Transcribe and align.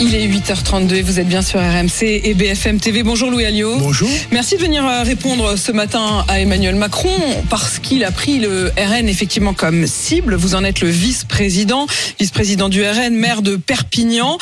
Il 0.00 0.14
est 0.14 0.26
8h32 0.26 0.94
et 0.94 1.02
vous 1.02 1.20
êtes 1.20 1.28
bien 1.28 1.42
sur 1.42 1.60
RMC 1.60 2.02
et 2.02 2.34
BFM 2.34 2.80
TV. 2.80 3.02
Bonjour 3.02 3.30
Louis 3.30 3.44
Alliot. 3.44 3.78
Bonjour. 3.78 4.08
Merci 4.30 4.56
de 4.56 4.60
venir 4.60 4.86
euh, 4.86 5.02
répondre 5.02 5.56
ce 5.56 5.72
matin 5.72 6.24
à 6.28 6.40
Emmanuel 6.40 6.74
Macron 6.74 7.10
parce 7.48 7.78
qu'il 7.78 8.04
a 8.04 8.10
pris 8.10 8.38
le 8.38 8.72
RN 8.76 9.08
effectivement 9.08 9.54
comme 9.54 9.86
cible. 9.86 10.34
Vous 10.34 10.54
en 10.54 10.64
êtes 10.64 10.80
le 10.80 10.88
vice-président, 10.88 11.86
vice-président 12.18 12.68
du 12.68 12.82
RN, 12.82 13.14
maire 13.14 13.42
de 13.42 13.56
Perpignan. 13.56 14.38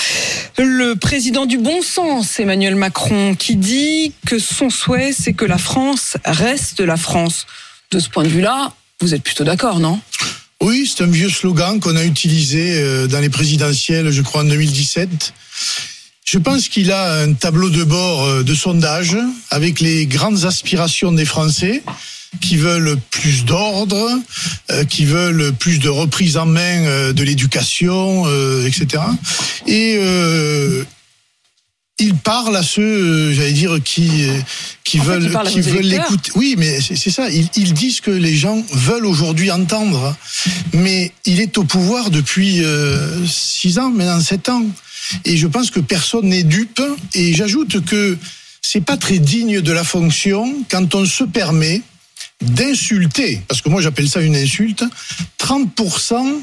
Le 0.58 0.94
président 0.94 1.46
du 1.46 1.58
bon 1.58 1.82
sens, 1.82 2.40
Emmanuel 2.40 2.74
Macron, 2.74 3.34
qui 3.34 3.56
dit 3.56 4.12
que 4.26 4.38
son 4.38 4.70
souhait, 4.70 5.12
c'est 5.12 5.32
que 5.32 5.44
la 5.44 5.58
France 5.58 6.16
reste 6.24 6.80
la 6.80 6.96
France. 6.96 7.46
De 7.90 7.98
ce 7.98 8.08
point 8.08 8.22
de 8.22 8.28
vue-là, 8.28 8.72
vous 9.00 9.14
êtes 9.14 9.22
plutôt 9.22 9.44
d'accord, 9.44 9.80
non? 9.80 9.98
Oui, 10.62 10.86
c'est 10.86 11.04
un 11.04 11.06
vieux 11.06 11.30
slogan 11.30 11.80
qu'on 11.80 11.96
a 11.96 12.04
utilisé 12.04 12.74
euh, 12.74 13.06
dans 13.06 13.20
les 13.20 13.30
présidentielles, 13.30 14.10
je 14.10 14.20
crois, 14.20 14.42
en 14.42 14.44
2017. 14.44 15.32
Je 16.26 16.38
pense 16.38 16.68
qu'il 16.68 16.92
a 16.92 17.22
un 17.22 17.32
tableau 17.32 17.70
de 17.70 17.82
bord 17.82 18.24
euh, 18.24 18.42
de 18.42 18.54
sondage 18.54 19.16
avec 19.50 19.80
les 19.80 20.04
grandes 20.04 20.44
aspirations 20.44 21.12
des 21.12 21.24
Français 21.24 21.82
qui 22.42 22.58
veulent 22.58 22.98
plus 23.10 23.46
d'ordre, 23.46 24.10
euh, 24.70 24.84
qui 24.84 25.06
veulent 25.06 25.54
plus 25.54 25.78
de 25.78 25.88
reprise 25.88 26.36
en 26.36 26.44
main 26.44 27.12
de 27.12 27.24
l'éducation, 27.24 28.26
etc. 28.66 29.02
Et 29.66 29.98
il 32.00 32.14
parle 32.14 32.56
à 32.56 32.62
ceux, 32.62 32.82
euh, 32.82 33.34
j'allais 33.34 33.52
dire, 33.52 33.78
qui 33.84 34.24
euh, 34.24 34.40
qui 34.84 35.00
En 35.00 35.04
veulent 35.04 35.30
qui 35.46 35.60
veulent 35.60 35.82
l'écouter. 35.82 36.32
Oui, 36.34 36.54
mais 36.58 36.80
c'est 36.80 37.10
ça. 37.10 37.28
Ils, 37.28 37.48
ils 37.56 37.74
disent 37.74 38.00
que 38.00 38.10
les 38.10 38.34
gens 38.34 38.64
veulent 38.72 39.06
aujourd'hui 39.06 39.50
entendre, 39.50 40.16
mais 40.72 41.12
il 41.26 41.40
est 41.40 41.58
au 41.58 41.64
pouvoir 41.64 42.10
depuis 42.10 42.64
euh, 42.64 43.24
six 43.26 43.78
ans, 43.78 43.90
maintenant 43.90 44.20
sept 44.20 44.48
ans, 44.48 44.64
et 45.24 45.36
je 45.36 45.46
pense 45.46 45.70
que 45.70 45.80
personne 45.80 46.26
n'est 46.26 46.42
dupe. 46.42 46.82
Et 47.14 47.34
j'ajoute 47.34 47.84
que 47.84 48.16
c'est 48.62 48.84
pas 48.84 48.96
très 48.96 49.18
digne 49.18 49.60
de 49.60 49.72
la 49.72 49.84
fonction 49.84 50.64
quand 50.70 50.94
on 50.94 51.04
se 51.04 51.24
permet 51.24 51.82
d'insulter, 52.40 53.42
parce 53.48 53.60
que 53.60 53.68
moi 53.68 53.82
j'appelle 53.82 54.08
ça 54.08 54.20
une 54.22 54.36
insulte, 54.36 54.84
30% 55.38 56.40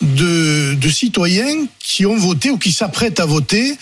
de, 0.00 0.74
de 0.74 0.88
citoyens 0.88 1.66
qui 1.82 2.06
ont 2.06 2.16
voté 2.16 2.50
ou 2.50 2.58
qui 2.58 2.70
s'apprêtent 2.70 3.18
à 3.18 3.26
voter 3.26 3.74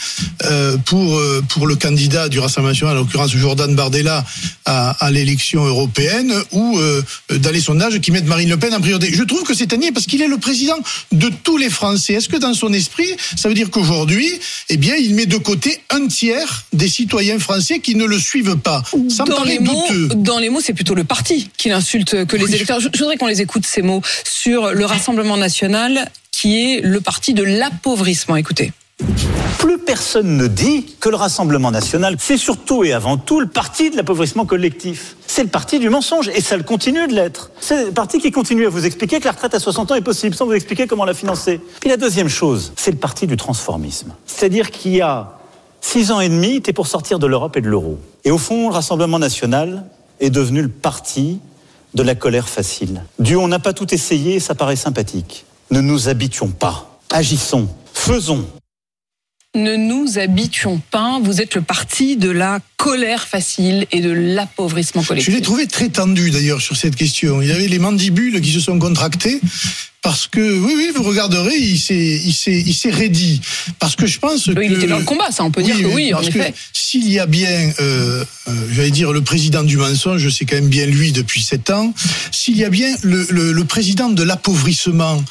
euh, 0.45 0.79
pour 0.79 1.19
euh, 1.19 1.43
pour 1.49 1.67
le 1.67 1.77
candidat 1.77 2.29
du 2.29 2.39
Rassemblement 2.39 2.71
national, 2.71 2.97
en 2.97 3.01
l'occurrence 3.01 3.33
Jordan 3.33 3.75
Bardella, 3.75 4.25
à, 4.65 4.91
à 5.05 5.11
l'élection 5.11 5.65
européenne, 5.65 6.33
ou 6.53 6.79
euh, 6.79 7.03
dans 7.31 7.51
les 7.51 7.61
sondages 7.61 8.01
qui 8.01 8.13
mettent 8.13 8.27
Marine 8.27 8.49
Le 8.49 8.57
Pen 8.57 8.73
en 8.73 8.81
priorité. 8.81 9.13
Je 9.13 9.25
trouve 9.25 9.43
que 9.43 9.55
c'est 9.55 9.73
un 9.75 9.77
niais 9.77 9.93
parce 9.93 10.07
qu'il 10.07 10.23
est 10.23 10.29
le 10.29 10.39
président 10.39 10.79
de 11.13 11.31
tous 11.43 11.59
les 11.59 11.69
Français. 11.69 12.15
Est-ce 12.15 12.29
que 12.29 12.37
dans 12.37 12.55
son 12.55 12.73
esprit, 12.73 13.09
ça 13.37 13.49
veut 13.49 13.55
dire 13.55 13.71
qu'aujourd'hui, 13.71 14.31
eh 14.71 14.77
bien, 14.77 14.95
il 14.95 15.15
met 15.15 15.27
de 15.27 15.37
côté 15.37 15.81
un 15.91 16.07
tiers 16.07 16.65
des 16.73 16.89
citoyens 16.89 17.39
français 17.39 17.81
qui 17.81 17.95
ne 17.95 18.05
le 18.05 18.19
suivent 18.19 18.57
pas? 18.57 18.83
Ça 19.09 19.25
me 19.25 19.31
dans 19.31 19.37
paraît 19.37 19.51
les, 19.51 19.59
mots, 19.59 19.85
douteux. 19.91 20.15
dans 20.15 20.39
les 20.39 20.49
mots, 20.49 20.61
c'est 20.65 20.73
plutôt 20.75 20.95
le 20.95 21.05
parti 21.05 21.51
qui 21.59 21.69
l'insulte 21.69 22.25
que 22.25 22.37
les 22.37 22.55
électeurs. 22.55 22.81
Je, 22.81 22.89
je 22.93 22.99
voudrais 23.01 23.17
qu'on 23.17 23.27
les 23.27 23.43
écoute 23.43 23.67
ces 23.67 23.83
mots 23.83 24.01
sur 24.25 24.73
le 24.73 24.87
Rassemblement 24.87 25.37
national, 25.37 26.06
qui 26.37 26.75
est 26.75 26.81
le 26.83 27.01
parti 27.01 27.33
de 27.33 27.43
l'appauvrissement. 27.43 28.37
Écoutez. 28.37 28.71
Plus 29.59 29.79
personne 29.79 30.37
ne 30.37 30.47
dit 30.47 30.85
que 31.01 31.09
le 31.09 31.17
Rassemblement 31.17 31.71
national, 31.71 32.17
c'est 32.19 32.37
surtout 32.37 32.85
et 32.85 32.93
avant 32.93 33.17
tout 33.17 33.41
le 33.41 33.47
parti 33.47 33.89
de 33.89 33.97
l'appauvrissement 33.97 34.45
collectif. 34.45 35.17
C'est 35.27 35.45
le 35.45 35.49
parti 35.49 35.79
du 35.79 35.89
mensonge 35.89 36.29
et 36.29 36.43
ça 36.43 36.59
le 36.59 36.63
continue 36.63 37.07
de 37.07 37.15
l'être. 37.15 37.51
C'est 37.59 37.87
le 37.87 37.91
parti 37.91 38.19
qui 38.19 38.33
continue 38.33 38.67
à 38.67 38.69
vous 38.69 38.85
expliquer 38.85 39.19
que 39.19 39.25
la 39.25 39.33
retraite 39.33 39.55
à 39.55 39.59
60 39.59 39.93
ans 39.93 39.95
est 39.95 40.03
possible 40.03 40.35
sans 40.35 40.45
vous 40.45 40.53
expliquer 40.53 40.87
comment 40.87 41.07
la 41.07 41.15
financer. 41.15 41.59
Puis 41.81 41.89
la 41.89 41.97
deuxième 41.97 42.29
chose, 42.29 42.75
c'est 42.77 42.91
le 42.91 42.99
parti 42.99 43.27
du 43.27 43.39
transformisme. 43.39 44.13
C'est-à-dire 44.27 44.71
qu'il 44.71 44.95
y 44.95 45.01
a 45.01 45.39
six 45.81 46.11
ans 46.11 46.21
et 46.21 46.29
demi, 46.29 46.57
était 46.57 46.75
pour 46.75 46.87
sortir 46.87 47.19
de 47.19 47.27
l'Europe 47.27 47.57
et 47.57 47.63
de 47.63 47.69
l'euro. 47.69 47.99
Et 48.25 48.31
au 48.31 48.39
fond, 48.39 48.69
le 48.69 48.75
Rassemblement 48.75 49.19
national 49.19 49.87
est 50.21 50.31
devenu 50.31 50.61
le 50.61 50.69
parti 50.69 51.41
de 51.95 52.03
la 52.03 52.15
colère 52.15 52.51
facile. 52.51 53.03
Du 53.19 53.37
on 53.37 53.49
n'a 53.49 53.59
pas 53.59 53.73
tout 53.73 53.95
essayé, 53.95 54.39
ça 54.39 54.55
paraît 54.55 54.77
sympathique. 54.77 55.46
Ne 55.71 55.81
nous 55.81 56.09
habituons 56.09 56.49
pas. 56.51 57.01
Agissons. 57.11 57.69
Faisons. 57.93 58.47
Ne 59.55 59.77
nous 59.77 60.19
habituons 60.19 60.81
pas. 60.91 61.19
Vous 61.23 61.41
êtes 61.41 61.55
le 61.55 61.63
parti 61.63 62.17
de 62.17 62.29
la 62.31 62.61
colère 62.77 63.27
facile 63.27 63.87
et 63.91 64.01
de 64.01 64.11
l'appauvrissement 64.11 65.03
Je 65.03 65.09
collectif. 65.09 65.35
l'ai 65.35 65.41
trouvé 65.41 65.67
très 65.67 65.89
tendu 65.89 66.31
d'ailleurs 66.31 66.61
sur 66.61 66.77
cette 66.77 66.95
question. 66.95 67.41
Il 67.43 67.49
y 67.49 67.53
avait 67.53 67.67
les 67.69 67.79
mandibules 67.79 68.41
qui 68.43 68.53
se 68.53 68.61
sont 68.61 68.79
contractées 68.79 69.41
parce 70.07 70.27
que 70.29 70.41
oui 70.41 70.75
oui 70.77 70.89
vous 70.95 71.03
regarderez 71.03 71.57
il 71.57 71.79
s'est 71.79 72.21
il 72.31 72.33
s'est 72.33 72.63
il 72.65 72.75
s'est 72.75 72.91
raidi 72.91 73.41
parce 73.81 73.97
que 73.97 74.07
je 74.07 74.19
pense 74.19 74.45
que 74.45 74.63
il 74.63 74.73
était 74.73 74.87
dans 74.87 74.99
le 74.99 75.05
combat, 75.05 75.31
ça, 75.31 75.45
on 75.45 75.51
peut 75.51 75.63
dire 75.63 75.79
que 75.79 75.87
oui, 75.87 76.15
en 76.15 76.21
effet. 76.21 76.55
S'il 76.73 77.09
y 77.11 77.19
a 77.19 77.27
bien, 77.27 77.73
euh, 77.81 78.25
euh, 78.49 78.53
j'allais 78.73 78.91
dire 78.91 79.13
le 79.13 79.23
président 79.23 79.63
du 79.63 79.77
mensonge, 79.77 80.29
c'est 80.31 80.45
quand 80.45 80.57
même 80.57 80.69
bien 80.69 80.87
lui 80.87 81.13
depuis 81.13 81.43
sept 81.43 81.71
ans. 81.71 81.93
S'il 82.31 82.57
y 82.57 82.65
a 82.65 82.71
bien 82.71 82.95
le, 83.03 83.27
le, 83.31 83.53
le 83.53 83.65
président 83.65 84.09
de 84.09 84.23
l'appauvrissement, 84.23 85.23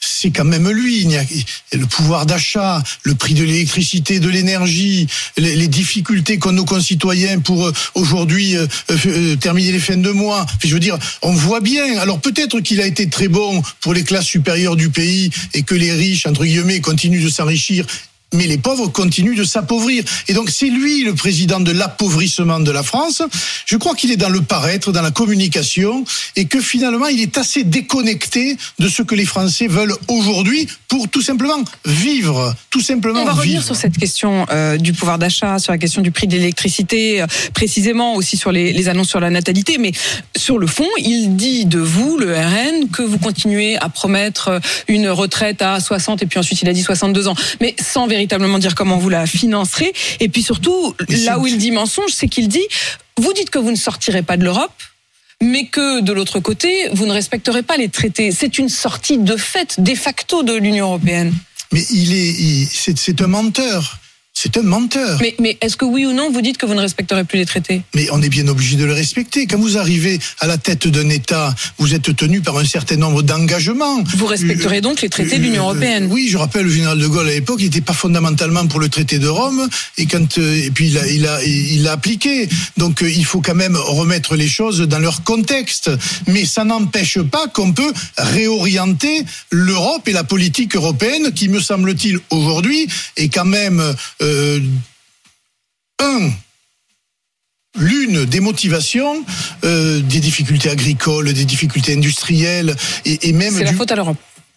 c'est 0.00 0.30
quand 0.30 0.44
même 0.44 0.68
lui. 0.70 1.02
Il 1.02 1.10
y 1.10 1.16
a 1.16 1.24
le 1.72 1.86
pouvoir 1.86 2.26
d'achat, 2.26 2.82
le 3.02 3.14
prix 3.14 3.34
de 3.34 3.44
l'électricité, 3.44 4.20
de 4.20 4.28
l'énergie, 4.28 5.06
les, 5.36 5.56
les 5.56 5.68
difficultés 5.68 6.38
qu'ont 6.38 6.52
nos 6.52 6.64
concitoyens 6.64 7.40
pour 7.40 7.66
euh, 7.66 7.72
aujourd'hui 7.94 8.56
euh, 8.56 8.66
euh, 9.06 9.36
terminer 9.36 9.72
les 9.72 9.78
fins 9.78 9.96
de 9.96 10.10
mois. 10.10 10.46
Je 10.64 10.72
veux 10.74 10.80
dire, 10.80 10.98
on 11.22 11.32
voit 11.32 11.60
bien. 11.60 11.98
Alors 11.98 12.20
peut-être 12.20 12.60
qu'il 12.60 12.80
a 12.80 12.86
été 12.86 13.08
très 13.08 13.28
bon 13.28 13.62
pour 13.80 13.94
les 13.94 14.04
classes 14.04 14.23
supérieures 14.24 14.76
du 14.76 14.90
pays 14.90 15.30
et 15.52 15.62
que 15.62 15.74
les 15.74 15.92
riches, 15.92 16.26
entre 16.26 16.44
guillemets, 16.44 16.80
continuent 16.80 17.22
de 17.22 17.28
s'enrichir 17.28 17.86
mais 18.34 18.46
les 18.46 18.58
pauvres 18.58 18.88
continuent 18.88 19.36
de 19.36 19.44
s'appauvrir. 19.44 20.04
Et 20.28 20.34
donc 20.34 20.50
c'est 20.50 20.68
lui 20.68 21.04
le 21.04 21.14
président 21.14 21.60
de 21.60 21.72
l'appauvrissement 21.72 22.60
de 22.60 22.70
la 22.70 22.82
France. 22.82 23.22
Je 23.66 23.76
crois 23.76 23.94
qu'il 23.94 24.10
est 24.10 24.16
dans 24.16 24.28
le 24.28 24.42
paraître, 24.42 24.92
dans 24.92 25.02
la 25.02 25.10
communication, 25.10 26.04
et 26.36 26.44
que 26.46 26.60
finalement 26.60 27.06
il 27.06 27.20
est 27.20 27.38
assez 27.38 27.64
déconnecté 27.64 28.56
de 28.78 28.88
ce 28.88 29.02
que 29.02 29.14
les 29.14 29.24
Français 29.24 29.66
veulent 29.66 29.96
aujourd'hui 30.08 30.68
pour 30.88 31.08
tout 31.08 31.22
simplement 31.22 31.62
vivre, 31.84 32.54
tout 32.70 32.80
simplement 32.80 33.20
On 33.20 33.24
va 33.24 33.30
vivre. 33.32 33.42
revenir 33.42 33.62
sur 33.64 33.76
cette 33.76 33.96
question 33.98 34.46
euh, 34.50 34.76
du 34.76 34.92
pouvoir 34.92 35.18
d'achat, 35.18 35.58
sur 35.58 35.72
la 35.72 35.78
question 35.78 36.02
du 36.02 36.10
prix 36.10 36.26
de 36.26 36.36
l'électricité, 36.36 37.22
euh, 37.22 37.26
précisément 37.52 38.14
aussi 38.14 38.36
sur 38.36 38.52
les, 38.52 38.72
les 38.72 38.88
annonces 38.88 39.08
sur 39.08 39.20
la 39.20 39.30
natalité. 39.30 39.78
Mais 39.78 39.92
sur 40.36 40.58
le 40.58 40.66
fond, 40.66 40.88
il 40.98 41.36
dit 41.36 41.66
de 41.66 41.78
vous, 41.78 42.18
le 42.18 42.34
RN, 42.34 42.88
que 42.92 43.02
vous 43.02 43.18
continuez 43.18 43.76
à 43.78 43.88
promettre 43.88 44.60
une 44.88 45.08
retraite 45.08 45.62
à 45.62 45.80
60 45.80 46.22
et 46.22 46.26
puis 46.26 46.38
ensuite 46.38 46.62
il 46.62 46.68
a 46.68 46.72
dit 46.72 46.82
62 46.82 47.28
ans, 47.28 47.34
mais 47.60 47.74
sans 47.82 48.06
véritablement 48.24 48.58
dire 48.58 48.74
comment 48.74 48.96
vous 48.96 49.10
la 49.10 49.26
financerez. 49.26 49.92
Et 50.20 50.28
puis 50.28 50.42
surtout, 50.42 50.94
là 51.24 51.38
où 51.38 51.46
il 51.46 51.58
dit 51.58 51.70
mensonge, 51.70 52.10
c'est 52.12 52.28
qu'il 52.28 52.48
dit, 52.48 52.66
vous 53.18 53.32
dites 53.32 53.50
que 53.50 53.58
vous 53.58 53.70
ne 53.70 53.76
sortirez 53.76 54.22
pas 54.22 54.36
de 54.36 54.44
l'Europe. 54.44 54.72
Mais 55.42 55.66
que 55.66 56.00
de 56.00 56.12
l'autre 56.12 56.40
côté, 56.40 56.88
vous 56.92 57.06
ne 57.06 57.12
respecterez 57.12 57.62
pas 57.62 57.76
les 57.76 57.88
traités. 57.88 58.30
C'est 58.30 58.56
une 58.56 58.68
sortie 58.68 59.18
de 59.18 59.36
fait, 59.36 59.80
de 59.80 59.94
facto 59.94 60.42
de 60.42 60.54
l'Union 60.54 60.86
européenne. 60.86 61.34
Mais 61.72 61.84
il 61.90 62.14
est, 62.14 62.68
c'est 62.72 63.20
un 63.20 63.26
menteur. 63.26 63.98
C'est 64.44 64.58
un 64.58 64.62
menteur. 64.62 65.18
Mais, 65.22 65.34
mais 65.40 65.56
est-ce 65.62 65.74
que 65.74 65.86
oui 65.86 66.04
ou 66.04 66.12
non, 66.12 66.30
vous 66.30 66.42
dites 66.42 66.58
que 66.58 66.66
vous 66.66 66.74
ne 66.74 66.80
respecterez 66.80 67.24
plus 67.24 67.38
les 67.38 67.46
traités 67.46 67.80
Mais 67.94 68.08
on 68.12 68.20
est 68.20 68.28
bien 68.28 68.46
obligé 68.46 68.76
de 68.76 68.84
le 68.84 68.92
respecter. 68.92 69.46
Quand 69.46 69.56
vous 69.56 69.78
arrivez 69.78 70.20
à 70.38 70.46
la 70.46 70.58
tête 70.58 70.86
d'un 70.86 71.08
État, 71.08 71.54
vous 71.78 71.94
êtes 71.94 72.14
tenu 72.14 72.42
par 72.42 72.58
un 72.58 72.64
certain 72.66 72.96
nombre 72.96 73.22
d'engagements. 73.22 74.02
Vous 74.02 74.26
respecterez 74.26 74.82
donc 74.82 75.00
les 75.00 75.08
traités 75.08 75.38
de 75.38 75.42
l'Union 75.42 75.62
européenne 75.62 76.08
Oui, 76.10 76.28
je 76.30 76.36
rappelle 76.36 76.66
le 76.66 76.70
général 76.70 76.98
de 76.98 77.06
Gaulle 77.06 77.26
à 77.28 77.32
l'époque, 77.32 77.56
il 77.60 77.64
n'était 77.64 77.80
pas 77.80 77.94
fondamentalement 77.94 78.66
pour 78.66 78.80
le 78.80 78.90
traité 78.90 79.18
de 79.18 79.28
Rome, 79.28 79.66
et 79.96 80.04
quand 80.04 80.36
euh, 80.36 80.66
et 80.66 80.70
puis 80.70 80.88
il 80.88 80.98
a 80.98 81.06
il 81.06 81.26
a 81.26 81.42
il 81.42 81.82
l'a 81.82 81.92
appliqué. 81.92 82.46
Donc 82.76 83.02
euh, 83.02 83.10
il 83.10 83.24
faut 83.24 83.40
quand 83.40 83.54
même 83.54 83.76
remettre 83.76 84.36
les 84.36 84.48
choses 84.48 84.80
dans 84.80 84.98
leur 84.98 85.22
contexte. 85.22 85.90
Mais 86.26 86.44
ça 86.44 86.64
n'empêche 86.64 87.18
pas 87.18 87.48
qu'on 87.48 87.72
peut 87.72 87.94
réorienter 88.18 89.24
l'Europe 89.50 90.06
et 90.06 90.12
la 90.12 90.24
politique 90.24 90.76
européenne, 90.76 91.32
qui 91.32 91.48
me 91.48 91.60
semble-t-il 91.60 92.18
aujourd'hui 92.28 92.88
est 93.16 93.28
quand 93.28 93.46
même 93.46 93.80
euh, 94.20 94.33
un 96.00 96.30
l'une 97.76 98.24
des 98.24 98.40
motivations 98.40 99.24
euh, 99.64 100.00
des 100.00 100.20
difficultés 100.20 100.70
agricoles, 100.70 101.32
des 101.32 101.44
difficultés 101.44 101.94
industrielles 101.94 102.74
et, 103.04 103.28
et 103.28 103.32
même 103.32 103.52
C'est 103.52 103.64
la 103.64 103.72
faute 103.72 103.90
à 103.90 103.96
l'Europe. 103.96 104.16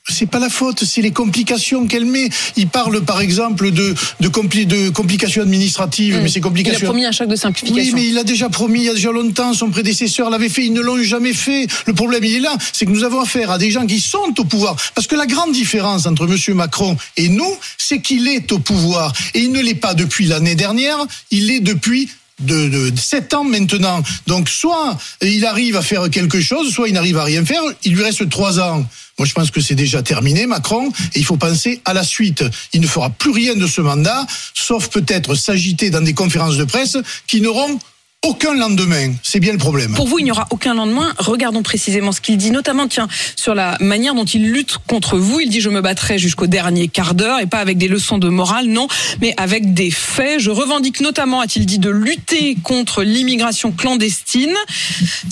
C'est 0.09 0.25
pas 0.25 0.39
la 0.39 0.49
faute, 0.49 0.83
c'est 0.83 1.01
les 1.01 1.11
complications 1.11 1.87
qu'elle 1.87 2.05
met. 2.05 2.29
Il 2.55 2.67
parle 2.67 3.01
par 3.03 3.21
exemple 3.21 3.71
de 3.71 3.93
de, 4.19 4.27
compli- 4.29 4.65
de 4.65 4.89
complications 4.89 5.41
administratives, 5.41 6.19
mais 6.21 6.29
ces 6.29 6.37
Mmh. 6.37 6.39
Il 6.39 6.45
a 6.45 6.47
complications. 6.49 6.85
promis 6.87 7.05
un 7.05 7.11
chèque 7.11 7.27
de 7.27 7.33
Oui, 7.33 7.37
simplification. 7.39 7.95
mais 7.95 8.07
il 8.07 8.17
a 8.17 8.23
déjà 8.23 8.49
promis 8.49 8.79
il 8.79 8.85
y 8.85 8.89
a 8.89 8.93
déjà 8.93 9.11
longtemps, 9.11 9.53
son 9.53 9.69
prédécesseur 9.69 10.29
l'avait 10.29 10.49
fait, 10.49 10.65
ils 10.65 10.73
ne 10.73 10.81
l'ont 10.81 11.01
jamais 11.03 11.33
fait. 11.33 11.67
Le 11.85 11.93
problème, 11.93 12.23
il 12.23 12.35
est 12.35 12.39
là, 12.39 12.55
c'est 12.73 12.85
que 12.85 12.91
nous 12.91 13.03
avons 13.03 13.19
affaire 13.19 13.51
à 13.51 13.57
des 13.57 13.69
gens 13.71 13.85
qui 13.85 13.99
sont 13.99 14.33
au 14.37 14.43
pouvoir. 14.45 14.75
Parce 14.95 15.07
que 15.07 15.15
la 15.15 15.25
grande 15.25 15.51
différence 15.51 16.05
entre 16.05 16.25
M. 16.27 16.55
Macron 16.55 16.95
et 17.17 17.29
nous, 17.29 17.57
c'est 17.77 18.01
qu'il 18.01 18.27
est 18.27 18.51
au 18.51 18.59
pouvoir. 18.59 19.13
Et 19.33 19.39
il 19.41 19.51
ne 19.51 19.61
l'est 19.61 19.75
pas 19.75 19.93
depuis 19.93 20.25
l'année 20.25 20.55
dernière, 20.55 20.97
il 21.31 21.47
l'est 21.47 21.59
depuis 21.59 22.09
de, 22.39 22.69
de, 22.69 22.89
de 22.89 22.99
7 22.99 23.33
ans 23.33 23.43
maintenant. 23.43 24.01
Donc 24.27 24.49
soit 24.49 24.97
il 25.21 25.45
arrive 25.45 25.75
à 25.75 25.81
faire 25.81 26.09
quelque 26.09 26.41
chose, 26.41 26.71
soit 26.71 26.87
il 26.87 26.93
n'arrive 26.93 27.17
à 27.17 27.23
rien 27.23 27.45
faire. 27.45 27.61
Il 27.83 27.95
lui 27.95 28.03
reste 28.03 28.27
3 28.29 28.59
ans. 28.59 28.85
Moi, 29.19 29.25
je 29.25 29.33
pense 29.33 29.49
que 29.49 29.61
c'est 29.61 29.75
déjà 29.75 30.03
terminé, 30.03 30.45
Macron, 30.45 30.91
et 31.15 31.19
il 31.19 31.25
faut 31.25 31.37
penser 31.37 31.81
à 31.85 31.93
la 31.93 32.03
suite. 32.03 32.43
Il 32.73 32.81
ne 32.81 32.87
fera 32.87 33.09
plus 33.09 33.31
rien 33.31 33.55
de 33.55 33.65
ce 33.65 33.81
mandat, 33.81 34.27
sauf 34.53 34.89
peut-être 34.89 35.33
s'agiter 35.33 35.89
dans 35.89 36.01
des 36.01 36.13
conférences 36.13 36.57
de 36.57 36.65
presse 36.65 36.97
qui 37.25 37.41
n'auront 37.41 37.79
aucun 38.25 38.55
lendemain. 38.55 39.13
C'est 39.21 39.39
bien 39.39 39.51
le 39.51 39.59
problème. 39.59 39.93
Pour 39.93 40.07
vous, 40.07 40.17
il 40.19 40.23
n'y 40.23 40.31
aura 40.31 40.47
aucun 40.49 40.73
lendemain. 40.73 41.13
Regardons 41.19 41.61
précisément 41.61 42.11
ce 42.11 42.19
qu'il 42.19 42.37
dit, 42.37 42.49
notamment, 42.49 42.87
tiens, 42.87 43.07
sur 43.35 43.53
la 43.53 43.77
manière 43.79 44.15
dont 44.15 44.25
il 44.25 44.51
lutte 44.51 44.77
contre 44.87 45.17
vous. 45.17 45.39
Il 45.39 45.49
dit, 45.49 45.61
je 45.61 45.69
me 45.69 45.81
battrai 45.81 46.17
jusqu'au 46.17 46.47
dernier 46.47 46.87
quart 46.87 47.13
d'heure 47.13 47.39
et 47.39 47.45
pas 47.45 47.59
avec 47.59 47.77
des 47.77 47.87
leçons 47.87 48.17
de 48.17 48.27
morale, 48.27 48.67
non, 48.67 48.87
mais 49.21 49.33
avec 49.37 49.73
des 49.73 49.91
faits. 49.91 50.39
Je 50.39 50.49
revendique 50.49 50.99
notamment, 50.99 51.41
a-t-il 51.41 51.65
dit, 51.65 51.77
de 51.77 51.91
lutter 51.91 52.57
contre 52.63 53.03
l'immigration 53.03 53.71
clandestine. 53.71 54.55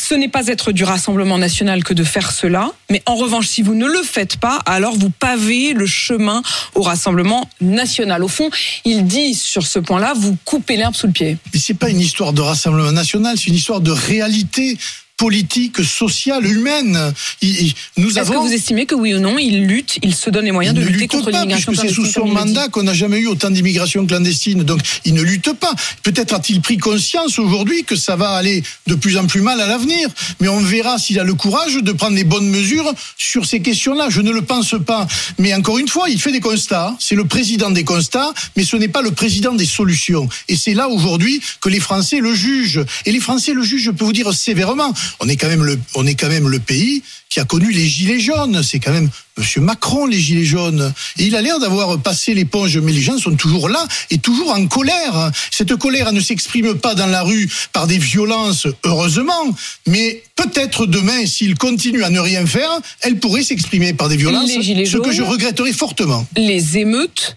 Ce 0.01 0.13
n'est 0.13 0.29
pas 0.29 0.47
être 0.47 0.71
du 0.71 0.83
Rassemblement 0.83 1.39
national 1.39 1.83
que 1.83 1.93
de 1.93 2.03
faire 2.03 2.31
cela. 2.31 2.71
Mais 2.91 3.01
en 3.07 3.15
revanche, 3.15 3.47
si 3.47 3.63
vous 3.63 3.73
ne 3.73 3.87
le 3.87 4.03
faites 4.03 4.37
pas, 4.37 4.61
alors 4.67 4.95
vous 4.95 5.09
pavez 5.09 5.73
le 5.73 5.87
chemin 5.87 6.43
au 6.75 6.83
Rassemblement 6.83 7.49
national. 7.61 8.23
Au 8.23 8.27
fond, 8.27 8.51
il 8.85 9.05
dit 9.05 9.33
sur 9.33 9.65
ce 9.65 9.79
point-là, 9.79 10.13
vous 10.15 10.37
coupez 10.45 10.77
l'herbe 10.77 10.93
sous 10.93 11.07
le 11.07 11.13
pied. 11.13 11.37
Mais 11.51 11.59
c'est 11.59 11.73
pas 11.73 11.89
une 11.89 11.99
histoire 11.99 12.31
de 12.31 12.41
Rassemblement 12.41 12.74
national, 12.91 13.37
c'est 13.37 13.47
une 13.47 13.55
histoire 13.55 13.81
de 13.81 13.91
réalité 13.91 14.77
politique, 15.17 15.81
sociale, 15.83 16.45
humaine. 16.45 17.13
Il- 17.41 17.67
il- 17.67 17.73
nous 17.97 18.09
Est-ce 18.09 18.19
avons. 18.19 18.33
que 18.33 18.47
vous 18.47 18.53
estimez 18.53 18.85
que 18.85 18.95
oui 18.95 19.13
ou 19.13 19.19
non, 19.19 19.37
il 19.39 19.65
lutte, 19.65 19.97
il 20.03 20.13
se 20.13 20.29
donne 20.29 20.45
les 20.45 20.51
moyens 20.51 20.75
Il 20.77 20.81
de 20.81 20.85
lutter 20.87 20.99
lutte 20.99 21.11
contre 21.11 21.31
pas, 21.31 21.39
l'immigration 21.39 21.71
puisque 21.71 21.87
c'est 21.87 21.93
sous 21.93 22.01
clandestine 22.01 22.23
son 22.23 22.27
mandat 22.33 22.67
qu'on 22.67 22.83
n'a 22.83 22.93
jamais 22.93 23.19
eu 23.19 23.27
autant 23.27 23.49
d'immigration 23.49 24.05
clandestine. 24.05 24.63
Donc, 24.63 24.81
il 25.05 25.13
ne 25.13 25.21
lutte 25.21 25.53
pas. 25.53 25.73
Peut-être 26.03 26.33
a-t-il 26.33 26.61
pris 26.61 26.77
conscience 26.77 27.39
aujourd'hui 27.39 27.83
que 27.85 27.95
ça 27.95 28.15
va 28.15 28.31
aller 28.31 28.61
de 28.87 28.95
plus 28.95 29.17
en 29.17 29.25
plus 29.25 29.41
mal 29.41 29.61
à 29.61 29.67
l'avenir. 29.67 30.09
Mais 30.41 30.47
on 30.49 30.59
verra 30.59 30.97
s'il 30.97 31.19
a 31.19 31.23
le 31.23 31.33
courage 31.33 31.75
de 31.75 31.91
prendre 31.93 32.15
les 32.15 32.23
bonnes 32.25 32.49
mesures 32.49 32.91
sur 33.17 33.45
ces 33.45 33.61
questions-là. 33.61 34.07
Je 34.09 34.21
ne 34.21 34.31
le 34.31 34.41
pense 34.41 34.75
pas. 34.85 35.07
Mais 35.37 35.53
encore 35.53 35.77
une 35.79 35.87
fois, 35.87 36.09
il 36.09 36.19
fait 36.19 36.31
des 36.33 36.39
constats. 36.41 36.95
C'est 36.99 37.15
le 37.15 37.25
président 37.25 37.71
des 37.71 37.83
constats, 37.85 38.33
mais 38.57 38.63
ce 38.65 38.75
n'est 38.75 38.87
pas 38.89 39.01
le 39.01 39.11
président 39.11 39.53
des 39.53 39.65
solutions. 39.65 40.27
Et 40.49 40.55
c'est 40.57 40.73
là 40.73 40.89
aujourd'hui 40.89 41.41
que 41.61 41.69
les 41.69 41.79
Français 41.79 42.19
le 42.19 42.33
jugent. 42.35 42.83
Et 43.05 43.11
les 43.11 43.19
Français 43.21 43.53
le 43.53 43.63
jugent, 43.63 43.83
je 43.85 43.91
peux 43.91 44.03
vous 44.05 44.13
dire 44.13 44.33
sévèrement. 44.33 44.93
On 45.19 45.27
est 45.27 45.35
quand 45.37 45.47
même 45.47 45.63
le, 45.63 45.79
on 45.95 46.05
est 46.05 46.15
quand 46.15 46.29
même 46.29 46.47
le 46.47 46.59
pays 46.59 47.03
qui 47.29 47.39
a 47.39 47.45
connu 47.45 47.71
les 47.71 47.87
gilets 47.87 48.19
jaunes. 48.19 48.63
C'est 48.63 48.79
quand 48.79 48.93
même 48.93 49.09
Monsieur 49.37 49.59
Macron, 49.59 50.05
les 50.05 50.17
gilets 50.19 50.45
jaunes. 50.45 50.93
Et 51.17 51.25
il 51.25 51.35
a 51.35 51.41
l'air 51.41 51.59
d'avoir 51.59 51.99
passé 51.99 52.33
l'éponge, 52.33 52.77
mais 52.77 52.93
les 52.93 53.01
gens 53.01 53.17
sont 53.17 53.35
toujours 53.35 53.67
là 53.67 53.85
et 54.09 54.17
toujours 54.17 54.51
en 54.51 54.65
colère. 54.67 55.31
Cette 55.51 55.75
colère 55.75 56.13
ne 56.13 56.21
s'exprime 56.21 56.75
pas 56.75 56.95
dans 56.95 57.07
la 57.07 57.21
rue 57.23 57.49
par 57.73 57.87
des 57.87 57.97
violences, 57.97 58.67
heureusement, 58.85 59.43
mais 59.87 60.23
peut-être 60.37 60.85
demain, 60.85 61.25
s'il 61.25 61.55
continue 61.57 62.03
à 62.03 62.09
ne 62.09 62.19
rien 62.19 62.45
faire, 62.45 62.69
elle 63.01 63.19
pourrait 63.19 63.43
s'exprimer 63.43 63.93
par 63.93 64.07
des 64.07 64.15
violences, 64.17 64.49
Les 64.55 64.61
gilets 64.61 64.85
ce 64.85 64.97
que 64.97 65.11
je 65.11 65.21
regretterais 65.23 65.73
fortement. 65.73 66.25
les 66.37 66.77
émeutes. 66.77 67.35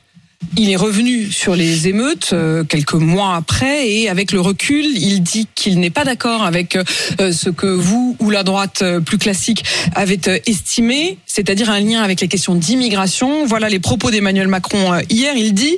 Il 0.57 0.71
est 0.71 0.77
revenu 0.77 1.31
sur 1.31 1.57
les 1.57 1.89
émeutes 1.89 2.31
euh, 2.33 2.63
quelques 2.63 2.95
mois 2.95 3.35
après 3.35 3.91
et 3.91 4.09
avec 4.09 4.33
le 4.33 4.41
recul, 4.41 4.85
il 4.85 5.21
dit 5.21 5.49
qu'il 5.55 5.79
n'est 5.79 5.91
pas 5.91 6.05
d'accord 6.05 6.43
avec 6.43 6.77
euh, 6.77 7.33
ce 7.33 7.51
que 7.51 7.67
vous 7.67 8.17
ou 8.21 8.31
la 8.31 8.45
droite 8.45 8.83
euh, 8.83 9.01
plus 9.01 9.19
classique 9.19 9.65
avez 9.95 10.19
estimé, 10.47 11.19
c'est-à-dire 11.27 11.71
un 11.71 11.81
lien 11.81 12.03
avec 12.03 12.21
les 12.21 12.29
questions 12.29 12.55
d'immigration. 12.55 13.47
Voilà 13.47 13.69
les 13.69 13.79
propos 13.81 14.11
d'Emmanuel 14.11 14.49
Macron 14.49 15.01
hier. 15.11 15.35
Il 15.37 15.55
dit 15.55 15.77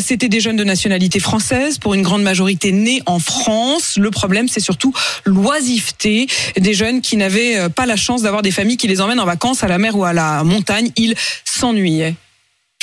c'était 0.00 0.28
des 0.28 0.40
jeunes 0.40 0.56
de 0.56 0.64
nationalité 0.64 1.18
française 1.18 1.78
pour 1.78 1.94
une 1.94 2.02
grande 2.02 2.22
majorité 2.22 2.70
nés 2.70 3.02
en 3.06 3.18
France. 3.18 3.96
Le 3.98 4.10
problème, 4.10 4.48
c'est 4.48 4.60
surtout 4.60 4.92
l'oisiveté 5.24 6.26
des 6.56 6.74
jeunes 6.74 7.00
qui 7.00 7.16
n'avaient 7.16 7.68
pas 7.70 7.86
la 7.86 7.96
chance 7.96 8.22
d'avoir 8.22 8.42
des 8.42 8.50
familles 8.50 8.76
qui 8.76 8.88
les 8.88 9.00
emmènent 9.00 9.20
en 9.20 9.26
vacances 9.26 9.64
à 9.64 9.68
la 9.68 9.78
mer 9.78 9.96
ou 9.96 10.04
à 10.04 10.12
la 10.12 10.44
montagne. 10.44 10.90
Ils 10.96 11.14
s'ennuyaient. 11.44 12.14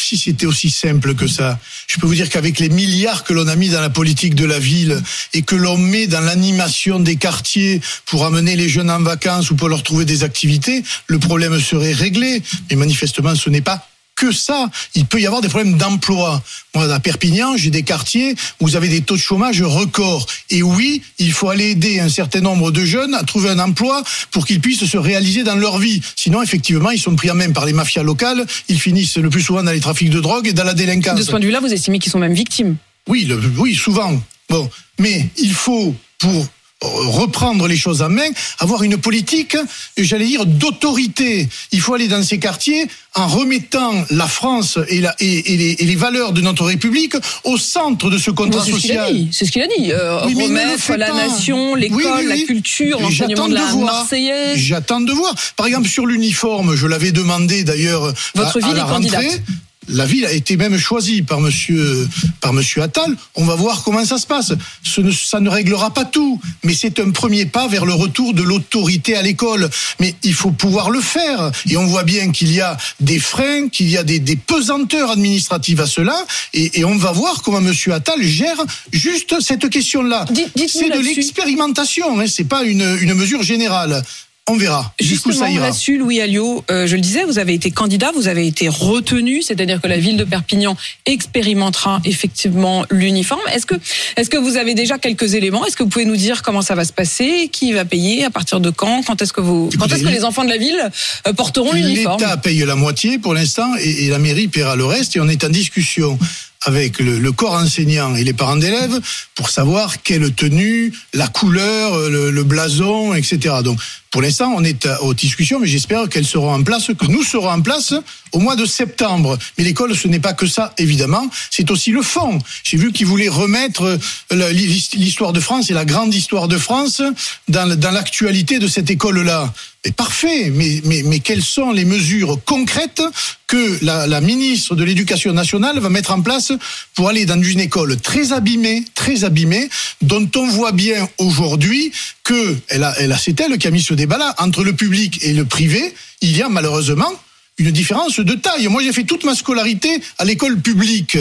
Si 0.09 0.17
c'était 0.17 0.47
aussi 0.47 0.71
simple 0.71 1.13
que 1.13 1.27
ça, 1.27 1.59
je 1.85 1.99
peux 1.99 2.07
vous 2.07 2.15
dire 2.15 2.31
qu'avec 2.31 2.57
les 2.57 2.69
milliards 2.69 3.23
que 3.23 3.31
l'on 3.31 3.47
a 3.47 3.55
mis 3.55 3.69
dans 3.69 3.79
la 3.79 3.91
politique 3.91 4.33
de 4.33 4.43
la 4.43 4.57
ville 4.57 4.99
et 5.35 5.43
que 5.43 5.55
l'on 5.55 5.77
met 5.77 6.07
dans 6.07 6.21
l'animation 6.21 6.99
des 6.99 7.15
quartiers 7.15 7.79
pour 8.07 8.25
amener 8.25 8.55
les 8.55 8.69
jeunes 8.69 8.89
en 8.89 9.01
vacances 9.01 9.51
ou 9.51 9.55
pour 9.55 9.69
leur 9.69 9.83
trouver 9.83 10.05
des 10.05 10.23
activités, 10.23 10.83
le 11.05 11.19
problème 11.19 11.59
serait 11.59 11.93
réglé. 11.93 12.41
Mais 12.71 12.75
manifestement, 12.75 13.35
ce 13.35 13.51
n'est 13.51 13.61
pas 13.61 13.87
que 14.19 14.31
ça. 14.33 14.69
Il 14.95 15.05
peut 15.05 15.19
y 15.21 15.25
avoir 15.25 15.41
des 15.41 15.47
problèmes 15.47 15.77
d'emploi. 15.77 16.43
Moi, 16.75 16.93
à 16.93 16.99
Perpignan, 16.99 17.55
j'ai 17.55 17.69
des 17.69 17.83
quartiers 17.83 18.35
où 18.59 18.67
vous 18.67 18.75
avez 18.75 18.89
des 18.89 19.01
taux 19.01 19.15
de 19.15 19.21
chômage 19.21 19.61
records. 19.61 20.27
Et 20.49 20.61
oui, 20.61 21.01
il 21.17 21.31
faut 21.31 21.49
aller 21.49 21.69
aider 21.69 21.99
un 21.99 22.09
certain 22.09 22.41
nombre 22.41 22.71
de 22.71 22.83
jeunes 22.83 23.13
à 23.15 23.23
trouver 23.23 23.49
un 23.49 23.59
emploi 23.59 24.03
pour 24.31 24.45
qu'ils 24.45 24.59
puissent 24.59 24.85
se 24.85 24.97
réaliser 24.97 25.43
dans 25.43 25.55
leur 25.55 25.77
vie. 25.79 26.01
Sinon, 26.15 26.41
effectivement, 26.41 26.91
ils 26.91 26.99
sont 26.99 27.15
pris 27.15 27.31
en 27.31 27.35
main 27.35 27.51
par 27.51 27.65
les 27.65 27.73
mafias 27.73 28.03
locales. 28.03 28.45
Ils 28.67 28.79
finissent 28.79 29.17
le 29.17 29.29
plus 29.29 29.41
souvent 29.41 29.63
dans 29.63 29.71
les 29.71 29.79
trafics 29.79 30.09
de 30.09 30.19
drogue 30.19 30.47
et 30.47 30.53
dans 30.53 30.65
la 30.65 30.73
délinquance. 30.73 31.17
De 31.17 31.23
ce 31.23 31.29
point 31.31 31.39
de 31.39 31.45
vue-là, 31.45 31.61
vous 31.61 31.73
estimez 31.73 31.99
qu'ils 31.99 32.11
sont 32.11 32.19
même 32.19 32.33
victimes? 32.33 32.75
Oui, 33.07 33.23
le- 33.23 33.41
oui, 33.57 33.73
souvent. 33.75 34.21
Bon, 34.49 34.69
mais 34.99 35.29
il 35.37 35.53
faut 35.53 35.95
pour 36.17 36.45
reprendre 36.81 37.67
les 37.67 37.75
choses 37.77 38.01
en 38.01 38.09
main, 38.09 38.29
avoir 38.59 38.83
une 38.83 38.97
politique, 38.97 39.57
j'allais 39.97 40.25
dire, 40.27 40.45
d'autorité. 40.45 41.49
Il 41.71 41.81
faut 41.81 41.93
aller 41.93 42.07
dans 42.07 42.23
ces 42.23 42.39
quartiers 42.39 42.87
en 43.15 43.27
remettant 43.27 43.93
la 44.11 44.27
France 44.27 44.77
et, 44.87 45.01
la, 45.01 45.13
et, 45.19 45.53
et 45.53 45.57
les, 45.57 45.71
et 45.79 45.85
les 45.85 45.95
valeurs 45.95 46.31
de 46.31 46.41
notre 46.41 46.63
République 46.65 47.15
au 47.43 47.57
centre 47.57 48.09
de 48.09 48.17
ce 48.17 48.31
contrat 48.31 48.63
C'est 48.63 48.71
ce 48.71 48.77
qu'il 48.77 48.91
a 48.97 49.05
social. 49.07 49.13
dit. 49.15 49.29
C'est 49.31 49.45
ce 49.45 49.51
qu'il 49.51 49.61
a 49.61 49.67
dit. 49.67 49.91
Euh, 49.91 50.21
Oui, 50.27 50.35
remettre 50.43 50.93
la 50.95 51.11
nation, 51.13 51.75
l'école, 51.75 51.97
Oui, 51.97 52.03
oui, 52.19 52.25
la 52.27 52.45
culture, 52.45 52.99
l'enseignement 53.01 53.49
de 53.49 53.55
la 53.55 53.71
de. 53.71 53.77
Marseillaise. 53.83 54.57
J'attends 54.57 55.01
de 55.01 55.11
voir. 55.11 55.35
Par 55.57 55.65
exemple, 55.67 55.87
sur 55.89 56.05
l'uniforme, 56.05 56.75
je 56.75 56.87
l'avais 56.87 57.11
demandé 57.11 57.63
d'ailleurs 57.63 58.13
Votre 58.35 58.63
à, 58.63 58.65
à 58.65 58.67
ville 58.67 58.77
la 58.77 58.83
est 58.83 58.87
candidate. 58.89 59.21
rentrée. 59.23 59.41
La 59.89 60.05
ville 60.05 60.25
a 60.25 60.31
été 60.31 60.55
même 60.55 60.77
choisie 60.77 61.21
par 61.23 61.39
monsieur, 61.41 62.07
par 62.41 62.53
monsieur 62.53 62.81
Attal. 62.83 63.15
On 63.35 63.43
va 63.45 63.55
voir 63.55 63.83
comment 63.83 64.05
ça 64.05 64.17
se 64.17 64.27
passe. 64.27 64.53
Ce 64.83 65.01
ne- 65.01 65.11
ça 65.11 65.39
ne 65.39 65.49
réglera 65.49 65.93
pas 65.93 66.05
tout, 66.05 66.39
mais 66.63 66.73
c'est 66.73 66.99
un 66.99 67.09
premier 67.09 67.45
pas 67.45 67.67
vers 67.67 67.85
le 67.85 67.93
retour 67.93 68.33
de 68.33 68.43
l'autorité 68.43 69.15
à 69.15 69.21
l'école. 69.21 69.69
Mais 69.99 70.15
il 70.23 70.33
faut 70.33 70.51
pouvoir 70.51 70.89
le 70.91 71.01
faire. 71.01 71.51
Et 71.69 71.75
on 71.77 71.85
voit 71.87 72.03
bien 72.03 72.31
qu'il 72.31 72.51
y 72.53 72.61
a 72.61 72.77
des 72.99 73.19
freins, 73.19 73.69
qu'il 73.69 73.89
y 73.89 73.97
a 73.97 74.03
des, 74.03 74.19
des 74.19 74.35
pesanteurs 74.35 75.11
administratives 75.11 75.81
à 75.81 75.87
cela. 75.87 76.15
Et, 76.53 76.79
et 76.79 76.85
on 76.85 76.95
va 76.97 77.11
voir 77.11 77.41
comment 77.41 77.61
monsieur 77.61 77.93
Attal 77.93 78.21
gère 78.23 78.57
juste 78.91 79.35
cette 79.41 79.69
question-là. 79.69 80.25
C'est 80.67 80.89
de 80.89 81.01
l'expérimentation, 81.15 82.19
hein, 82.19 82.25
c'est 82.27 82.43
pas 82.47 82.63
une, 82.63 82.97
une 83.01 83.13
mesure 83.15 83.43
générale. 83.43 84.03
On 84.49 84.57
verra 84.57 84.93
jusqu'où 84.99 85.29
Justement, 85.31 85.47
ça 85.47 85.51
ira. 85.51 85.65
là-dessus, 85.67 85.97
Louis 85.97 86.19
Alliot, 86.21 86.63
euh, 86.71 86.87
je 86.87 86.95
le 86.95 87.01
disais, 87.01 87.23
vous 87.23 87.37
avez 87.39 87.53
été 87.53 87.71
candidat, 87.71 88.11
vous 88.13 88.27
avez 88.27 88.47
été 88.47 88.67
retenu, 88.67 89.41
c'est-à-dire 89.41 89.79
que 89.79 89.87
la 89.87 89.97
ville 89.97 90.17
de 90.17 90.23
Perpignan 90.23 90.75
expérimentera 91.05 92.01
effectivement 92.05 92.85
l'uniforme. 92.89 93.41
Est-ce 93.53 93.65
que, 93.65 93.75
est-ce 94.17 94.29
que 94.29 94.37
vous 94.37 94.57
avez 94.57 94.73
déjà 94.73 94.97
quelques 94.97 95.33
éléments? 95.35 95.65
Est-ce 95.65 95.75
que 95.77 95.83
vous 95.83 95.89
pouvez 95.89 96.05
nous 96.05 96.15
dire 96.17 96.41
comment 96.41 96.61
ça 96.61 96.75
va 96.75 96.85
se 96.85 96.93
passer? 96.93 97.49
Qui 97.51 97.71
va 97.73 97.85
payer? 97.85 98.23
À 98.25 98.29
partir 98.29 98.59
de 98.59 98.69
quand? 98.69 99.03
Quand 99.05 99.21
est-ce 99.21 99.33
que 99.33 99.41
vous, 99.41 99.69
quand 99.79 99.87
est-ce 99.91 100.03
que 100.03 100.07
les- 100.09 100.23
enfants 100.23 100.43
de 100.43 100.49
la 100.49 100.57
ville 100.57 100.89
euh, 101.27 101.33
porteront 101.33 101.71
l'uniforme? 101.73 102.19
L'État 102.19 102.37
paye 102.37 102.59
la 102.65 102.75
moitié 102.75 103.19
pour 103.19 103.33
l'instant 103.33 103.71
et, 103.79 104.05
et 104.05 104.09
la 104.09 104.19
mairie 104.19 104.47
paiera 104.47 104.75
le 104.75 104.85
reste 104.85 105.15
et 105.15 105.19
on 105.21 105.29
est 105.29 105.43
en 105.43 105.49
discussion 105.49 106.17
avec 106.65 106.99
le, 106.99 107.19
le 107.19 107.31
corps 107.31 107.53
enseignant 107.53 108.15
et 108.15 108.23
les 108.25 108.33
parents 108.33 108.57
d'élèves 108.57 108.99
pour 109.35 109.49
savoir 109.49 110.01
quelle 110.03 110.29
tenue, 110.33 110.91
la 111.13 111.27
couleur, 111.27 112.09
le, 112.09 112.31
le 112.31 112.43
blason, 112.43 113.13
etc. 113.13 113.55
Donc 113.63 113.79
pour 114.11 114.21
l'instant 114.21 114.53
on 114.55 114.63
est 114.63 114.87
aux 115.01 115.13
discussions 115.13 115.59
mais 115.59 115.67
j'espère 115.67 116.09
qu'elles 116.09 116.25
seront 116.25 116.53
en 116.53 116.63
place, 116.63 116.87
que 116.87 117.05
nous 117.05 117.23
serons 117.23 117.49
en 117.49 117.61
place 117.61 117.93
au 118.31 118.39
mois 118.39 118.55
de 118.55 118.65
septembre. 118.65 119.37
Mais 119.57 119.63
l'école 119.63 119.95
ce 119.95 120.07
n'est 120.07 120.19
pas 120.19 120.33
que 120.33 120.47
ça 120.47 120.73
évidemment, 120.77 121.29
c'est 121.49 121.69
aussi 121.71 121.91
le 121.91 122.01
fond. 122.01 122.39
J'ai 122.63 122.77
vu 122.77 122.91
qu'ils 122.91 123.07
voulaient 123.07 123.29
remettre 123.29 123.99
euh, 124.31 124.51
l'histoire 124.51 125.33
de 125.33 125.39
France 125.39 125.69
et 125.69 125.73
la 125.73 125.85
grande 125.85 126.13
histoire 126.13 126.47
de 126.47 126.57
France 126.57 127.01
dans, 127.47 127.65
l'actualité 127.91 128.59
de 128.59 128.67
cette 128.67 128.89
école-là. 128.89 129.53
Mais 129.85 129.91
parfait, 129.91 130.51
mais, 130.51 131.19
quelles 131.19 131.43
sont 131.43 131.71
les 131.71 131.85
mesures 131.85 132.37
concrètes 132.43 133.01
que 133.47 133.83
la, 133.83 134.07
la 134.07 134.19
ministre 134.19 134.75
de 134.75 134.83
l'Éducation 134.83 135.31
nationale 135.31 135.79
va 135.79 135.89
mettre 135.89 136.11
en 136.11 136.21
place 136.21 136.51
pour 136.95 137.07
aller 137.07 137.25
dans 137.25 137.41
une 137.41 137.61
école 137.61 137.95
très 137.97 138.33
abîmée, 138.33 138.83
très 138.93 139.23
abîmée, 139.23 139.69
dont 140.01 140.29
on 140.35 140.47
voit 140.49 140.73
bien 140.73 141.07
aujourd'hui 141.17 141.91
que 142.23 142.57
elle 142.67 142.83
a, 142.83 142.93
elle 142.99 143.11
a, 143.11 143.17
c'est 143.17 143.39
elle 143.39 143.57
qui 143.57 143.67
a 143.67 143.71
mis 143.71 143.81
ce 143.81 143.93
débat-là 143.99 144.33
entre 144.39 144.63
le 144.63 144.73
public 144.73 145.19
et 145.21 145.33
le 145.33 145.45
privé. 145.45 145.93
Il 146.21 146.35
y 146.35 146.41
a 146.41 146.49
malheureusement 146.49 147.11
une 147.57 147.71
différence 147.71 148.19
de 148.19 148.33
taille. 148.33 148.67
Moi, 148.67 148.81
j'ai 148.81 148.93
fait 148.93 149.03
toute 149.03 149.23
ma 149.25 149.35
scolarité 149.35 150.01
à 150.17 150.25
l'école 150.25 150.59
publique. 150.59 151.17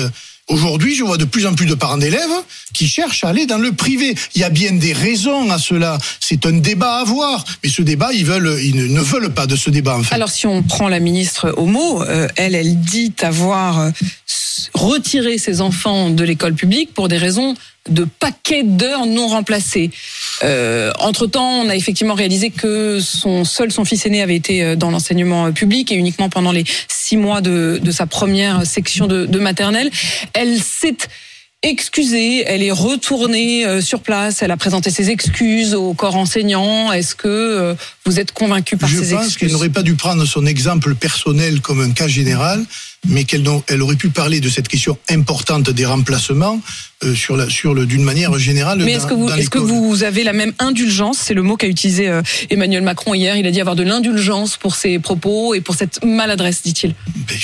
Aujourd'hui, 0.49 0.94
je 0.94 1.04
vois 1.04 1.18
de 1.18 1.26
plus 1.26 1.47
en 1.47 1.54
plus 1.54 1.66
de 1.66 1.75
parents 1.75 1.99
d'élèves 1.99 2.38
qui 2.73 2.88
cherchent 2.88 3.23
à 3.23 3.28
aller 3.28 3.44
dans 3.44 3.58
le 3.58 3.73
privé. 3.73 4.14
Il 4.35 4.40
y 4.40 4.44
a 4.44 4.49
bien 4.49 4.73
des 4.73 4.94
raisons 4.94 5.50
à 5.50 5.58
cela. 5.58 5.99
C'est 6.20 6.47
un 6.47 6.52
débat 6.52 6.97
à 6.97 7.00
avoir. 7.00 7.44
Mais 7.62 7.68
ce 7.68 7.82
débat, 7.82 8.12
ils 8.14 8.25
veulent, 8.25 8.58
ils 8.62 8.92
ne, 8.94 9.00
veulent 9.00 9.35
pas 9.35 9.47
de 9.47 9.56
ce 9.56 9.68
débat, 9.68 9.99
en. 9.99 10.02
Alors, 10.11 10.30
si 10.30 10.47
on 10.47 10.62
prend 10.62 10.88
la 10.88 11.00
ministre 11.00 11.52
au 11.58 11.66
mot, 11.66 12.02
euh, 12.02 12.28
elle, 12.37 12.54
elle 12.54 12.80
dit 12.80 13.12
avoir 13.20 13.78
euh, 13.78 13.90
retiré 14.73 15.37
ses 15.37 15.61
enfants 15.61 16.08
de 16.08 16.25
l'école 16.25 16.54
publique 16.54 16.94
pour 16.94 17.08
des 17.08 17.18
raisons 17.18 17.54
de 17.88 18.04
paquets 18.04 18.62
d'heures 18.62 19.07
non 19.07 19.28
remplacées. 19.28 19.90
Euh, 20.45 20.92
entre-temps, 20.99 21.62
on 21.62 21.68
a 21.68 21.76
effectivement 21.76 22.14
réalisé 22.14 22.50
que 22.50 23.00
son 23.00 23.45
seul 23.45 23.73
son 23.73 23.85
fils 23.85 24.07
aîné 24.07 24.23
avait 24.23 24.37
été 24.37 24.62
euh, 24.62 24.76
dans 24.76 24.90
l'enseignement 24.90 25.52
public 25.52 25.90
et 25.92 25.95
uniquement 25.95 26.28
pendant 26.28 26.52
les 26.52 26.64
six 26.88 27.16
mois 27.16 27.40
de, 27.40 27.80
de 27.83 27.90
sa 27.90 28.07
première 28.07 28.66
section 28.66 29.07
de, 29.07 29.26
de 29.26 29.38
maternelle. 29.38 29.90
Elle 30.33 30.61
s'est 30.61 30.97
excusée, 31.62 32.45
elle 32.47 32.62
est 32.62 32.71
retournée 32.71 33.66
euh, 33.66 33.80
sur 33.80 34.00
place, 34.00 34.42
elle 34.42 34.52
a 34.52 34.57
présenté 34.57 34.90
ses 34.90 35.11
excuses 35.11 35.75
au 35.75 35.92
corps 35.92 36.14
enseignant. 36.16 36.92
Est-ce 36.92 37.16
que 37.16 37.26
euh, 37.26 37.75
vous 38.07 38.21
êtes 38.21 38.30
convaincu 38.30 38.76
par 38.76 38.88
Je 38.88 39.02
ces 39.02 39.14
pense 39.14 39.25
excuses? 39.25 39.37
qu'elle 39.38 39.52
n'aurait 39.52 39.68
pas 39.68 39.83
dû 39.83 39.95
prendre 39.97 40.25
son 40.25 40.47
exemple 40.47 40.95
personnel 40.95 41.61
comme 41.61 41.80
un 41.80 41.90
cas 41.90 42.07
général, 42.07 42.64
mais 43.07 43.25
qu'elle 43.25 43.45
elle 43.69 43.83
aurait 43.83 43.97
pu 43.97 44.09
parler 44.09 44.40
de 44.40 44.49
cette 44.49 44.69
question 44.69 44.99
importante 45.09 45.71
des 45.71 45.87
remplacements 45.87 46.61
euh, 47.05 47.14
sur 47.14 47.37
la, 47.37 47.49
sur 47.49 47.75
le, 47.75 47.87
d'une 47.87 48.02
manière 48.02 48.37
générale. 48.38 48.81
Mais 48.85 48.93
est-ce 48.93 49.07
que, 49.07 49.14
vous, 49.14 49.28
dans 49.28 49.37
est-ce 49.37 49.50
que 49.50 49.59
l'école. 49.59 49.71
vous 49.71 50.02
avez 50.02 50.25
la 50.25 50.33
même 50.33 50.52
indulgence 50.59 51.19
C'est 51.19 51.35
le 51.35 51.43
mot 51.43 51.57
qu'a 51.57 51.69
utilisé 51.69 52.09
euh, 52.09 52.23
Emmanuel 52.50 52.83
Macron 52.83 53.14
hier. 53.14 53.37
Il 53.37 53.47
a 53.47 53.50
dit 53.50 53.61
avoir 53.61 53.76
de 53.76 53.85
l'indulgence 53.85 54.57
pour 54.57 54.75
ses 54.75 54.99
propos 54.99 55.55
et 55.55 55.61
pour 55.61 55.75
cette 55.75 56.05
maladresse, 56.05 56.62
dit-il. 56.62 56.95
Ben, 57.28 57.37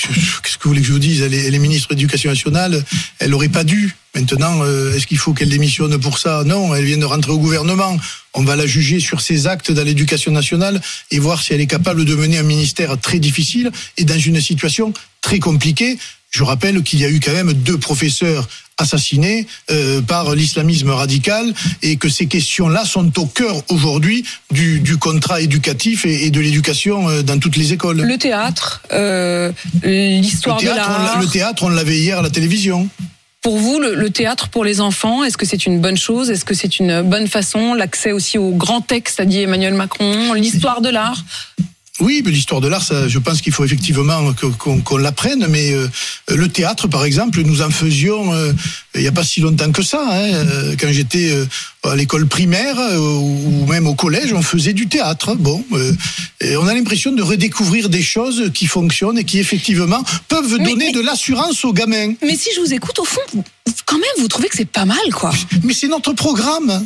Qu'est-ce 0.43 0.59
que 0.59 0.65
vous 0.65 0.71
voulez 0.71 0.81
que 0.81 0.89
je 0.89 0.93
vous 0.93 0.99
dise? 0.99 1.23
Elle 1.23 1.35
est, 1.35 1.47
elle 1.47 1.55
est 1.55 1.59
ministre 1.59 1.89
de 1.89 1.95
l'Éducation 1.95 2.31
nationale, 2.31 2.83
elle 3.21 3.31
n'aurait 3.31 3.49
pas 3.49 3.65
dû. 3.65 3.95
Maintenant, 4.15 4.63
euh, 4.63 4.95
est-ce 4.95 5.07
qu'il 5.07 5.19
faut 5.19 5.33
qu'elle 5.33 5.49
démissionne 5.49 5.99
pour 5.99 6.19
ça? 6.19 6.45
Non, 6.45 6.75
elle 6.75 6.85
vient 6.85 6.99
de 6.99 7.05
rentrer 7.05 7.33
au 7.33 7.39
gouvernement. 7.39 7.97
On 8.35 8.43
va 8.43 8.55
la 8.57 8.67
juger 8.67 9.01
sur 9.01 9.21
ses 9.21 9.47
actes 9.47 9.73
dans 9.73 9.83
l'éducation 9.83 10.31
nationale 10.31 10.81
et 11.11 11.19
voir 11.19 11.43
si 11.43 11.53
elle 11.53 11.61
est 11.61 11.67
capable 11.67 12.05
de 12.05 12.15
mener 12.15 12.39
un 12.39 12.45
ministère 12.45 12.99
très 13.01 13.19
difficile 13.19 13.71
et 13.97 14.05
dans 14.05 14.19
une 14.19 14.41
situation 14.41 14.93
très 15.21 15.39
compliquée. 15.39 15.99
Je 16.31 16.43
rappelle 16.43 16.83
qu'il 16.83 17.01
y 17.01 17.05
a 17.05 17.11
eu 17.11 17.21
quand 17.21 17.33
même 17.33 17.53
deux 17.53 17.79
professeurs 17.79 18.49
assassinés 18.77 19.47
euh, 19.71 20.01
par 20.01 20.35
l'islamisme 20.35 20.91
radical 20.91 21.55
et 21.83 21.97
que 21.97 22.09
ces 22.09 22.27
questions-là 22.27 22.85
sont 22.85 23.17
au 23.21 23.27
cœur 23.27 23.63
aujourd'hui 23.69 24.25
du, 24.51 24.81
du 24.81 24.97
contrat 24.97 25.41
éducatif 25.41 26.05
et, 26.05 26.27
et 26.27 26.31
de 26.31 26.41
l'éducation 26.41 27.09
euh, 27.09 27.23
dans 27.23 27.39
toutes 27.39 27.57
les 27.57 27.73
écoles. 27.73 28.01
Le 28.01 28.19
théâtre, 28.19 28.83
euh, 28.93 29.53
l'histoire 29.85 30.61
de 30.61 30.67
l'art. 30.67 31.21
le 31.21 31.27
théâtre, 31.29 31.63
on 31.63 31.69
l'avait 31.69 31.99
hier 31.99 32.19
à 32.19 32.23
la 32.23 32.31
télévision. 32.31 32.89
Pour 33.45 33.59
vous, 33.59 33.79
le, 33.79 34.09
théâtre 34.09 34.49
pour 34.49 34.65
les 34.65 34.81
enfants, 34.81 35.23
est-ce 35.23 35.37
que 35.37 35.45
c'est 35.45 35.67
une 35.67 35.79
bonne 35.79 35.99
chose? 35.99 36.31
Est-ce 36.31 36.47
que 36.47 36.55
c'est 36.55 36.81
une 36.81 37.03
bonne 37.03 37.29
façon? 37.29 37.75
L'accès 37.75 38.11
aussi 38.11 38.39
aux 38.39 38.53
grands 38.53 38.81
textes, 38.81 39.21
a 39.21 39.27
dit 39.27 39.43
Emmanuel 39.43 39.75
Macron, 39.75 40.33
l'histoire 40.33 40.81
de 40.81 40.89
l'art? 40.89 41.23
Oui, 42.01 42.23
mais 42.25 42.33
l'histoire 42.33 42.61
de 42.61 42.67
l'art, 42.67 42.83
ça, 42.83 43.07
je 43.07 43.19
pense 43.21 43.41
qu'il 43.41 43.53
faut 43.53 43.65
effectivement 43.65 44.35
qu'on 44.59 44.97
l'apprenne. 44.97 45.47
Mais 45.49 45.73
euh, 45.73 45.87
le 46.29 46.49
théâtre, 46.49 46.89
par 46.89 47.05
exemple, 47.05 47.41
nous 47.43 47.63
en 47.63 47.71
faisions 47.71 48.35
euh, 48.35 48.53
il 48.97 49.03
n'y 49.03 49.07
a 49.07 49.13
pas 49.13 49.23
si 49.23 49.41
longtemps 49.41 49.71
que 49.71 49.83
ça. 49.85 50.03
Hein, 50.11 50.33
euh, 50.35 50.75
quand 50.79 50.89
j'étais 50.91 51.31
euh, 51.31 51.47
à 51.85 51.95
l'école 51.95 52.27
primaire 52.27 52.77
ou 52.99 53.65
même 53.67 53.87
au 53.87 53.95
collège, 53.95 54.33
on 54.33 54.43
faisait 54.43 54.73
du 54.73 54.89
théâtre. 54.89 55.37
Bon, 55.37 55.65
et 56.41 56.57
on 56.57 56.67
a 56.67 56.75
l'impression 56.75 57.13
de 57.13 57.23
redécouvrir 57.23 57.89
des 57.89 58.03
choses 58.03 58.51
qui 58.53 58.67
fonctionnent 58.67 59.19
et 59.19 59.25
qui 59.25 59.39
effectivement 59.39 60.03
peuvent 60.27 60.57
Mais- 60.59 60.65
donner 60.71 60.87
mais- 60.87 60.93
de 60.93 61.01
l'assurance 61.01 61.65
aux 61.65 61.73
gamins. 61.73 62.15
Mais 62.23 62.37
si 62.37 62.49
je 62.57 62.61
vous 62.61 62.75
écoute, 62.75 62.99
au 62.99 63.05
fond, 63.05 63.21
vous- 63.35 63.45
quand 63.87 63.99
même, 63.99 64.05
vous 64.19 64.29
trouvez 64.29 64.49
que 64.49 64.57
c'est 64.57 64.65
pas 64.69 64.85
mal, 64.85 64.99
quoi. 65.15 65.33
Mais 65.63 65.73
c'est 65.75 65.89
notre 65.89 66.13
programme. 66.13 66.85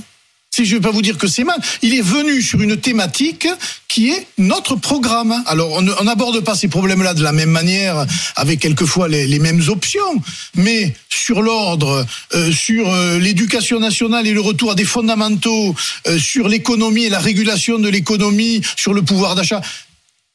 Je 0.65 0.75
ne 0.75 0.81
vais 0.81 0.89
pas 0.89 0.93
vous 0.93 1.03
dire 1.03 1.19
que 1.19 1.27
c'est 1.27 1.45
mal, 1.45 1.61
il 1.83 1.95
est 1.95 2.03
venu 2.03 2.43
sur 2.43 2.61
une 2.61 2.77
thématique 2.77 3.47
qui 3.89 4.11
est 4.11 4.27
notre 4.39 4.77
programme. 4.77 5.43
Alors, 5.47 5.73
on 5.73 6.05
n'aborde 6.05 6.41
pas 6.41 6.55
ces 6.55 6.69
problèmes-là 6.69 7.15
de 7.15 7.23
la 7.23 7.33
même 7.33 7.51
manière, 7.51 8.07
avec 8.37 8.61
quelquefois 8.61 9.09
les, 9.09 9.27
les 9.27 9.39
mêmes 9.39 9.63
options, 9.69 10.23
mais 10.55 10.95
sur 11.09 11.43
l'ordre, 11.43 12.07
euh, 12.35 12.53
sur 12.53 12.93
euh, 12.93 13.19
l'éducation 13.19 13.81
nationale 13.81 14.27
et 14.27 14.33
le 14.33 14.41
retour 14.41 14.73
à 14.73 14.75
des 14.75 14.85
fondamentaux, 14.85 15.75
euh, 16.07 16.19
sur 16.19 16.49
l'économie 16.49 17.05
et 17.05 17.11
la 17.11 17.19
régulation 17.19 17.79
de 17.79 17.89
l'économie, 17.89 18.63
sur 18.77 18.95
le 18.95 19.03
pouvoir 19.03 19.35
d'achat, 19.35 19.61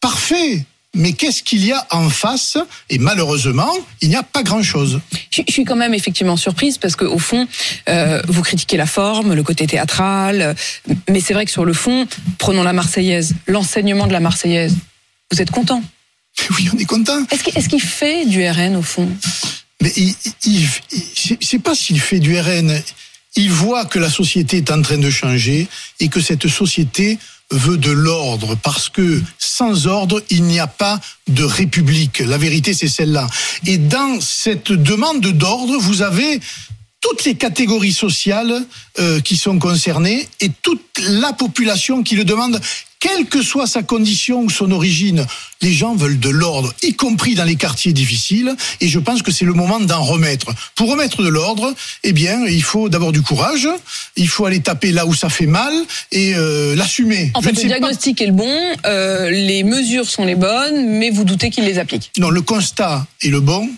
parfait. 0.02 0.66
Mais 0.96 1.14
qu'est-ce 1.14 1.42
qu'il 1.42 1.66
y 1.66 1.72
a 1.72 1.88
en 1.90 2.10
face? 2.10 2.58
Et 2.90 3.00
malheureusement, 3.00 3.74
il 4.02 4.10
n'y 4.10 4.16
a 4.16 4.22
pas 4.22 4.44
grand-chose. 4.44 5.00
Je, 5.34 5.42
je 5.48 5.52
suis 5.52 5.66
quand 5.66 5.76
même 5.76 5.96
effectivement 5.96 6.38
surprise 6.38 6.78
parce 6.78 6.96
que 6.96 7.06
au 7.06 7.18
fond, 7.18 7.48
euh, 7.90 8.22
vous 8.28 8.44
critiquez 8.44 8.78
la 8.78 8.86
forme, 8.86 9.34
le 9.34 9.42
côté 9.42 9.66
théâtral, 9.66 10.42
euh, 10.42 10.54
mais 11.10 11.22
c'est 11.22 11.34
vrai 11.34 11.46
que 11.46 11.52
sur 11.52 11.66
le 11.66 11.74
fond, 11.74 12.08
prenons 12.38 12.62
la 12.62 12.74
Marseillaise, 12.74 13.34
l'enseignement 13.48 14.06
de 14.06 14.14
la 14.14 14.20
Marseillaise. 14.20 14.76
Vous 15.32 15.42
êtes 15.42 15.52
content? 15.52 15.82
Oui, 16.58 16.68
on 16.74 16.78
est 16.78 16.86
content. 16.86 17.24
Est-ce 17.32 17.44
qu'il 17.44 17.58
est-ce 17.58 17.70
qu'il 17.70 17.82
fait 17.82 18.26
du 18.26 18.48
RN 18.48 18.76
au 18.76 18.82
fond? 18.82 19.08
Mais 19.82 19.92
il, 19.96 20.16
il, 20.46 20.68
c'est 21.42 21.60
pas 21.60 21.76
s'il 21.76 22.00
fait 22.00 22.20
du 22.20 22.40
RN. 22.40 22.72
Il 23.36 23.52
voit 23.52 23.86
que 23.86 24.00
la 24.00 24.10
société 24.10 24.58
est 24.58 24.72
en 24.72 24.82
train 24.82 24.98
de 24.98 25.10
changer 25.10 25.68
et 26.00 26.08
que 26.08 26.20
cette 26.22 26.48
société 26.48 27.20
veut 27.54 27.78
de 27.78 27.92
l'ordre 27.92 28.56
parce 28.56 28.90
que 28.90 29.22
sans 29.38 29.88
ordre, 29.88 30.22
il 30.30 30.44
n'y 30.44 30.60
a 30.60 30.68
pas 30.68 31.00
de 31.28 31.44
république. 31.44 32.20
La 32.20 32.38
vérité, 32.38 32.74
c'est 32.74 32.88
celle-là. 32.88 33.28
Et 33.66 33.78
dans 33.78 34.20
cette 34.20 34.72
demande 34.72 35.22
d'ordre, 35.22 35.78
vous 35.80 36.02
avez 36.02 36.40
toutes 37.00 37.26
les 37.26 37.36
catégories 37.36 37.94
sociales 37.94 38.66
euh, 39.00 39.20
qui 39.20 39.36
sont 39.36 39.60
concernées 39.60 40.28
et 40.40 40.50
toute 40.62 41.02
la 41.10 41.34
population 41.34 42.02
qui 42.02 42.16
le 42.16 42.24
demande, 42.24 42.60
quelle 43.04 43.26
que 43.26 43.42
soit 43.42 43.68
sa 43.68 43.84
condition 43.84 44.44
ou 44.44 44.50
son 44.50 44.72
origine. 44.72 45.26
Les 45.62 45.74
gens 45.74 45.94
veulent 45.94 46.20
de 46.22 46.30
l'ordre, 46.30 46.74
y 46.84 46.94
compris 46.94 47.36
dans 47.36 47.44
les 47.44 47.58
quartiers 47.58 47.92
difficiles, 47.92 48.56
et 48.80 48.88
je 48.88 48.98
pense 48.98 49.22
que 49.22 49.32
c'est 49.32 49.44
le 49.44 49.52
moment 49.54 49.82
d'en 49.82 50.02
remettre. 50.04 50.48
Pour 50.76 50.90
remettre 50.90 51.22
de 51.22 51.28
l'ordre, 51.28 51.74
eh 52.04 52.14
bien, 52.14 52.46
il 52.46 52.64
faut 52.64 52.88
d'abord 52.88 53.12
du 53.12 53.22
courage, 53.22 53.68
il 54.16 54.30
faut 54.30 54.46
aller 54.46 54.62
taper 54.62 54.92
là 54.94 55.06
où 55.06 55.14
ça 55.14 55.28
fait 55.28 55.48
mal 55.48 55.74
et 56.14 56.34
euh, 56.36 56.76
l'assumer. 56.78 57.30
En 57.34 57.42
Je 57.42 57.48
fait, 57.48 57.52
le 57.52 57.62
pas- 57.62 57.68
diagnostic 57.68 58.22
est 58.22 58.28
le 58.28 58.32
bon, 58.32 58.58
euh, 58.86 59.30
les 59.30 59.64
mesures 59.66 60.08
sont 60.08 60.24
les 60.24 60.36
bonnes, 60.36 60.88
mais 60.98 61.10
vous 61.10 61.26
doutez 61.26 61.50
qu'il 61.50 61.66
les 61.66 61.80
applique. 61.80 62.10
Non, 62.18 62.30
le 62.30 62.42
constat 62.42 63.06
est 63.22 63.28
le 63.30 63.42
bon. 63.42 63.70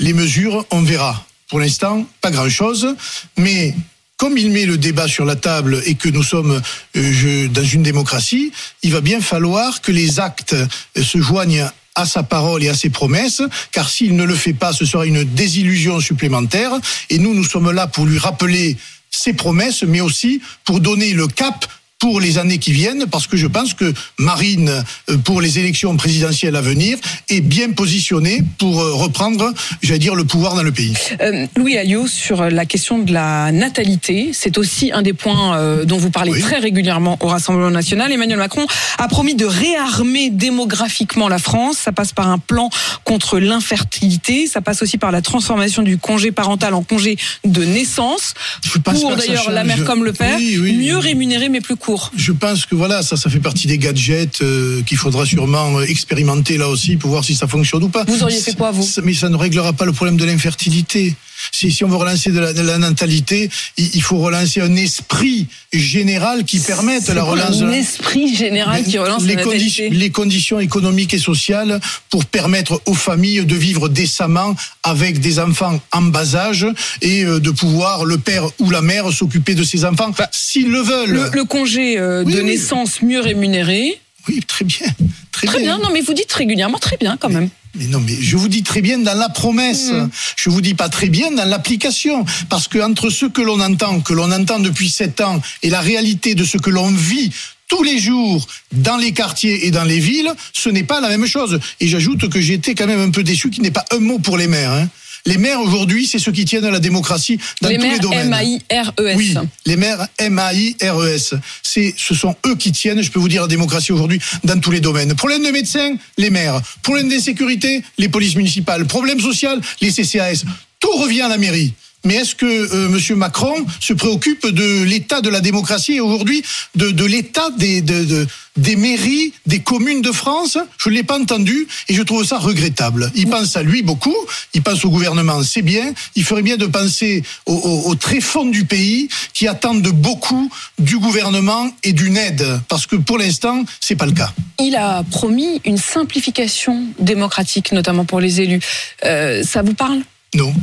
Les 0.00 0.14
mesures, 0.14 0.64
on 0.70 0.80
verra. 0.80 1.26
Pour 1.50 1.60
l'instant, 1.60 2.06
pas 2.22 2.30
grand-chose. 2.30 2.94
Mais 3.36 3.74
comme 4.18 4.36
il 4.36 4.50
met 4.50 4.66
le 4.66 4.76
débat 4.76 5.08
sur 5.08 5.24
la 5.24 5.36
table 5.36 5.80
et 5.86 5.94
que 5.94 6.08
nous 6.08 6.24
sommes 6.24 6.60
euh, 6.96 7.48
dans 7.48 7.64
une 7.64 7.84
démocratie, 7.84 8.52
il 8.82 8.92
va 8.92 9.00
bien 9.00 9.20
falloir 9.20 9.80
que 9.80 9.92
les 9.92 10.20
actes 10.20 10.54
euh, 10.54 11.02
se 11.02 11.18
joignent 11.18 11.66
à 11.94 12.04
sa 12.04 12.24
parole 12.24 12.62
et 12.62 12.68
à 12.68 12.74
ses 12.74 12.90
promesses, 12.90 13.42
car 13.72 13.88
s'il 13.88 14.16
ne 14.16 14.24
le 14.24 14.34
fait 14.34 14.52
pas, 14.52 14.72
ce 14.72 14.84
sera 14.84 15.06
une 15.06 15.24
désillusion 15.24 16.00
supplémentaire. 16.00 16.72
Et 17.10 17.18
nous, 17.18 17.32
nous 17.32 17.44
sommes 17.44 17.70
là 17.70 17.86
pour 17.86 18.06
lui 18.06 18.18
rappeler 18.18 18.76
ses 19.10 19.32
promesses, 19.32 19.84
mais 19.84 20.00
aussi 20.00 20.42
pour 20.64 20.80
donner 20.80 21.12
le 21.12 21.28
cap 21.28 21.66
pour 21.98 22.20
les 22.20 22.38
années 22.38 22.58
qui 22.58 22.70
viennent, 22.72 23.06
parce 23.10 23.26
que 23.26 23.36
je 23.36 23.48
pense 23.48 23.74
que 23.74 23.92
Marine, 24.18 24.84
euh, 25.10 25.16
pour 25.18 25.40
les 25.40 25.58
élections 25.58 25.96
présidentielles 25.96 26.54
à 26.54 26.60
venir, 26.60 26.96
est 27.28 27.40
bien 27.40 27.70
positionnée 27.72 28.42
pour 28.58 28.80
euh, 28.80 28.92
reprendre, 28.94 29.52
j'allais 29.82 29.98
dire, 29.98 30.14
le 30.14 30.24
pouvoir 30.24 30.54
dans 30.54 30.62
le 30.62 30.70
pays. 30.70 30.94
Euh, 31.20 31.46
Louis 31.56 31.76
Alliot, 31.76 32.06
sur 32.06 32.42
la 32.50 32.66
question 32.66 33.00
de 33.00 33.12
la 33.12 33.50
natalité, 33.50 34.30
c'est 34.32 34.58
aussi 34.58 34.92
un 34.92 35.02
des 35.02 35.12
points 35.12 35.56
euh, 35.58 35.84
dont 35.84 35.98
vous 35.98 36.10
parlez 36.10 36.30
Oui. 36.30 36.40
très 36.40 36.58
régulièrement 36.58 37.18
au 37.20 37.26
Rassemblement 37.26 37.70
national. 37.70 38.12
Emmanuel 38.12 38.38
Macron 38.38 38.64
a 38.98 39.08
promis 39.08 39.34
de 39.34 39.44
réarmer 39.46 40.30
démographiquement 40.30 41.28
la 41.28 41.38
France. 41.38 41.78
Ça 41.78 41.90
passe 41.90 42.12
par 42.12 42.28
un 42.28 42.38
plan 42.38 42.70
contre 43.02 43.40
l'infertilité. 43.40 44.46
Ça 44.46 44.60
passe 44.60 44.82
aussi 44.82 44.98
par 44.98 45.10
la 45.10 45.20
transformation 45.20 45.82
du 45.82 45.98
congé 45.98 46.30
parental 46.30 46.74
en 46.74 46.82
congé 46.84 47.16
de 47.44 47.64
naissance. 47.64 48.34
Je 48.62 48.78
Pour 48.78 49.16
d'ailleurs 49.16 49.50
la 49.50 49.64
mère 49.64 49.84
comme 49.84 50.04
le 50.04 50.12
père, 50.12 50.36
Oui, 50.38 50.58
oui. 50.60 50.76
mieux 50.76 50.96
rémunéré 50.96 51.48
mais 51.48 51.60
plus 51.60 51.74
court. 51.74 51.87
Je 52.16 52.32
pense 52.32 52.66
que 52.66 52.74
voilà, 52.74 53.02
ça, 53.02 53.16
ça 53.16 53.30
fait 53.30 53.40
partie 53.40 53.66
des 53.66 53.78
gadgets 53.78 54.42
euh, 54.42 54.82
qu'il 54.82 54.96
faudra 54.96 55.24
sûrement 55.24 55.78
euh, 55.78 55.82
expérimenter 55.84 56.56
là 56.58 56.68
aussi 56.68 56.96
pour 56.96 57.10
voir 57.10 57.24
si 57.24 57.34
ça 57.34 57.46
fonctionne 57.46 57.82
ou 57.84 57.88
pas. 57.88 58.04
Vous 58.04 58.22
auriez 58.22 58.40
fait 58.40 58.54
quoi, 58.56 58.70
vous? 58.70 58.86
Mais 59.02 59.14
ça 59.14 59.28
ne 59.28 59.36
réglera 59.36 59.72
pas 59.72 59.84
le 59.84 59.92
problème 59.92 60.16
de 60.16 60.24
l'infertilité. 60.24 61.14
Si, 61.52 61.70
si 61.72 61.84
on 61.84 61.88
veut 61.88 61.96
relancer 61.96 62.30
de 62.30 62.38
la, 62.40 62.52
de 62.52 62.60
la 62.62 62.78
natalité, 62.78 63.50
il, 63.76 63.90
il 63.94 64.02
faut 64.02 64.18
relancer 64.18 64.60
un 64.60 64.76
esprit 64.76 65.46
général 65.72 66.44
qui 66.44 66.58
permette 66.58 67.08
la 67.08 67.22
relance. 67.22 67.58
de 67.58 67.66
Un 67.66 67.72
esprit 67.72 68.34
général 68.34 68.84
qui 68.84 68.98
relance 68.98 69.24
les, 69.24 69.34
la 69.34 69.42
condi- 69.42 69.46
natalité. 69.46 69.90
les 69.90 70.10
conditions 70.10 70.60
économiques 70.60 71.14
et 71.14 71.18
sociales 71.18 71.80
pour 72.10 72.24
permettre 72.24 72.80
aux 72.86 72.94
familles 72.94 73.44
de 73.44 73.54
vivre 73.56 73.88
décemment 73.88 74.54
avec 74.82 75.20
des 75.20 75.38
enfants 75.38 75.80
en 75.92 76.02
bas 76.02 76.34
âge 76.36 76.66
et 77.02 77.24
euh, 77.24 77.40
de 77.40 77.50
pouvoir 77.50 78.04
le 78.04 78.18
père 78.18 78.44
ou 78.60 78.70
la 78.70 78.82
mère 78.82 79.12
s'occuper 79.12 79.54
de 79.54 79.64
ses 79.64 79.84
enfants 79.84 80.12
s'ils 80.32 80.70
le 80.70 80.80
veulent. 80.80 81.14
Bah, 81.16 81.30
Le, 81.32 81.38
le 81.38 81.44
congé 81.44 81.98
euh, 81.98 82.22
Oui, 82.24 82.32
de 82.34 82.38
oui. 82.40 82.44
naissance 82.46 83.02
mieux 83.02 83.20
rémunéré. 83.20 84.00
Oui, 84.28 84.40
très 84.46 84.64
bien. 84.64 84.86
Très, 85.32 85.46
Très 85.46 85.60
bien, 85.60 85.78
non 85.78 85.90
mais 85.92 86.00
vous 86.00 86.12
dites 86.14 86.32
régulièrement 86.32 86.78
très 86.78 86.96
bien 86.96 87.16
quand 87.16 87.28
même. 87.28 87.48
Mais 87.74 87.86
non, 87.86 88.00
mais 88.00 88.16
je 88.20 88.36
vous 88.36 88.48
dis 88.48 88.62
très 88.62 88.80
bien 88.82 88.98
dans 88.98 89.16
la 89.16 89.28
promesse. 89.28 89.90
Mm. 89.90 90.08
Je 90.36 90.50
vous 90.50 90.60
dis 90.60 90.74
pas 90.74 90.88
très 90.88 91.08
bien 91.08 91.30
dans 91.30 91.44
l'application. 91.44 92.24
Parce 92.48 92.68
que 92.68 92.78
entre 92.78 93.10
ce 93.10 93.26
que 93.26 93.42
l'on 93.42 93.60
entend, 93.60 94.00
que 94.00 94.12
l'on 94.14 94.30
entend 94.32 94.58
depuis 94.58 94.88
sept 94.88 95.20
ans, 95.20 95.40
et 95.62 95.70
la 95.70 95.80
réalité 95.80 96.34
de 96.34 96.44
ce 96.44 96.58
que 96.58 96.70
l'on 96.70 96.90
vit 96.90 97.32
tous 97.68 97.82
les 97.82 97.98
jours 97.98 98.46
dans 98.72 98.96
les 98.96 99.12
quartiers 99.12 99.66
et 99.66 99.70
dans 99.70 99.84
les 99.84 99.98
villes, 100.00 100.32
ce 100.54 100.70
n'est 100.70 100.84
pas 100.84 101.00
la 101.00 101.08
même 101.08 101.26
chose. 101.26 101.60
Et 101.80 101.88
j'ajoute 101.88 102.28
que 102.30 102.40
j'ai 102.40 102.54
été 102.54 102.74
quand 102.74 102.86
même 102.86 103.00
un 103.00 103.10
peu 103.10 103.22
déçu 103.22 103.50
qu'il 103.50 103.62
n'y 103.62 103.68
ait 103.68 103.72
pas 103.72 103.84
un 103.92 103.98
mot 103.98 104.18
pour 104.18 104.38
les 104.38 104.48
maires. 104.48 104.72
hein. 104.72 104.88
Les 105.26 105.38
maires 105.38 105.60
aujourd'hui, 105.60 106.06
c'est 106.06 106.18
ceux 106.18 106.32
qui 106.32 106.44
tiennent 106.44 106.68
la 106.68 106.80
démocratie 106.80 107.38
dans 107.60 107.68
les 107.68 107.76
tous 107.76 107.82
les 107.82 107.88
maires 107.88 108.00
domaines. 108.00 108.26
M-A-I-R-E-S. 108.28 109.16
Oui, 109.16 109.34
les 109.66 109.76
maires 109.76 110.06
M-A-I-R-E-S. 110.18 111.34
C'est, 111.62 111.94
ce 111.96 112.14
sont 112.14 112.34
eux 112.46 112.56
qui 112.56 112.72
tiennent, 112.72 113.02
je 113.02 113.10
peux 113.10 113.18
vous 113.18 113.28
dire, 113.28 113.42
la 113.42 113.48
démocratie 113.48 113.92
aujourd'hui 113.92 114.20
dans 114.44 114.58
tous 114.58 114.70
les 114.70 114.80
domaines. 114.80 115.14
Problème 115.14 115.44
de 115.44 115.50
médecins, 115.50 115.94
les 116.16 116.30
maires. 116.30 116.60
Problème 116.82 117.08
d'insécurité, 117.08 117.82
les 117.98 118.08
polices 118.08 118.36
municipales. 118.36 118.86
Problème 118.86 119.20
social, 119.20 119.60
les 119.80 119.92
CCAS. 119.92 120.44
Tout 120.80 120.96
revient 120.96 121.22
à 121.22 121.28
la 121.28 121.38
mairie. 121.38 121.74
Mais 122.04 122.14
est-ce 122.14 122.34
que 122.34 122.46
euh, 122.46 122.96
M. 122.96 123.16
Macron 123.16 123.54
se 123.80 123.92
préoccupe 123.92 124.46
de 124.46 124.84
l'état 124.84 125.20
de 125.20 125.28
la 125.28 125.40
démocratie 125.40 125.94
et 125.94 126.00
aujourd'hui 126.00 126.42
de, 126.74 126.90
de 126.90 127.04
l'état 127.04 127.50
des, 127.58 127.80
de, 127.80 128.04
de- 128.04 128.26
des 128.56 128.76
mairies, 128.76 129.32
des 129.46 129.58
communes 129.60 130.00
de 130.00 130.12
France? 130.12 130.58
Je 130.78 130.88
ne 130.88 130.94
l'ai 130.94 131.02
pas 131.02 131.18
entendu 131.18 131.66
et 131.88 131.94
je 131.94 132.02
trouve 132.02 132.24
ça 132.24 132.38
regrettable. 132.38 133.10
Il 133.16 133.28
pense 133.28 133.56
à 133.56 133.62
lui 133.62 133.82
beaucoup, 133.82 134.14
il 134.54 134.62
pense 134.62 134.84
au 134.84 134.90
gouvernement, 134.90 135.42
c'est 135.42 135.62
bien. 135.62 135.92
Il 136.14 136.24
ferait 136.24 136.42
bien 136.42 136.56
de 136.56 136.66
penser 136.66 137.24
au, 137.46 137.54
au, 137.54 137.90
au 137.90 137.94
très 137.96 138.20
fond 138.20 138.46
du 138.46 138.64
pays 138.64 139.08
qui 139.34 139.48
attendent 139.48 139.82
beaucoup 139.88 140.50
du 140.78 140.98
gouvernement 140.98 141.70
et 141.82 141.92
d'une 141.92 142.16
aide. 142.16 142.46
Parce 142.68 142.86
que 142.86 142.96
pour 142.96 143.18
l'instant, 143.18 143.64
c'est 143.80 143.96
pas 143.96 144.06
le 144.06 144.12
cas. 144.12 144.32
Il 144.60 144.76
a 144.76 145.02
promis 145.10 145.60
une 145.64 145.78
simplification 145.78 146.86
démocratique, 147.00 147.72
notamment 147.72 148.04
pour 148.04 148.20
les 148.20 148.40
élus. 148.40 148.60
Euh, 149.04 149.42
ça 149.42 149.62
vous 149.62 149.74
parle? 149.74 150.00
Non. 150.34 150.54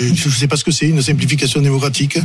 Je 0.00 0.04
ne 0.04 0.32
sais 0.32 0.48
pas 0.48 0.56
ce 0.56 0.64
que 0.64 0.70
c'est 0.70 0.88
une 0.88 1.02
simplification 1.02 1.60
démocratique. 1.60 2.18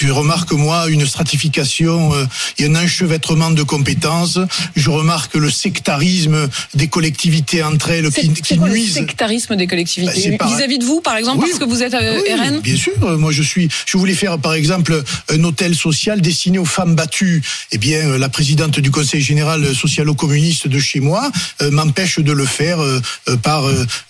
Je 0.00 0.12
remarque 0.12 0.52
moi 0.52 0.88
une 0.88 1.04
stratification 1.06 2.14
euh, 2.14 2.24
et 2.58 2.64
un 2.66 2.74
enchevêtrement 2.74 3.50
de 3.50 3.62
compétences. 3.62 4.38
Je 4.74 4.88
remarque 4.88 5.34
le 5.34 5.50
sectarisme 5.50 6.48
des 6.74 6.88
collectivités 6.88 7.62
entre 7.62 7.90
elles 7.90 8.10
qui, 8.10 8.30
qui 8.32 8.56
quoi 8.56 8.68
le 8.68 8.72
nuisent. 8.74 8.94
sectarisme 8.94 9.56
des 9.56 9.66
collectivités 9.66 10.38
pareil. 10.38 10.54
Vis-à-vis 10.56 10.78
de 10.78 10.84
vous, 10.84 11.02
par 11.02 11.16
exemple, 11.16 11.40
Oui. 11.44 11.50
parce 11.50 11.58
que 11.62 11.68
vous 11.68 11.82
êtes 11.82 11.92
euh, 11.92 12.18
Oui, 12.26 12.32
RN 12.32 12.60
Bien 12.60 12.76
sûr, 12.76 13.18
moi 13.18 13.30
je 13.30 13.42
suis. 13.42 13.68
Je 13.86 13.98
voulais 13.98 14.14
faire 14.14 14.38
par 14.38 14.54
exemple 14.54 15.02
un 15.28 15.44
hôtel 15.44 15.74
social 15.76 16.22
destiné 16.22 16.58
aux 16.58 16.64
femmes 16.64 16.94
battues. 16.94 17.42
Eh 17.72 17.76
bien, 17.78 17.98
euh, 17.98 18.18
la 18.18 18.30
présidente 18.30 18.80
du 18.80 18.90
Conseil 18.90 19.20
général 19.20 19.74
socialo-communiste 19.74 20.66
de 20.66 20.78
chez 20.78 21.00
moi 21.00 21.30
euh, 21.60 21.70
m'empêche 21.70 22.18
de 22.20 22.32
le 22.32 22.46
faire 22.46 22.80
euh, 22.80 23.00
par 23.42 23.64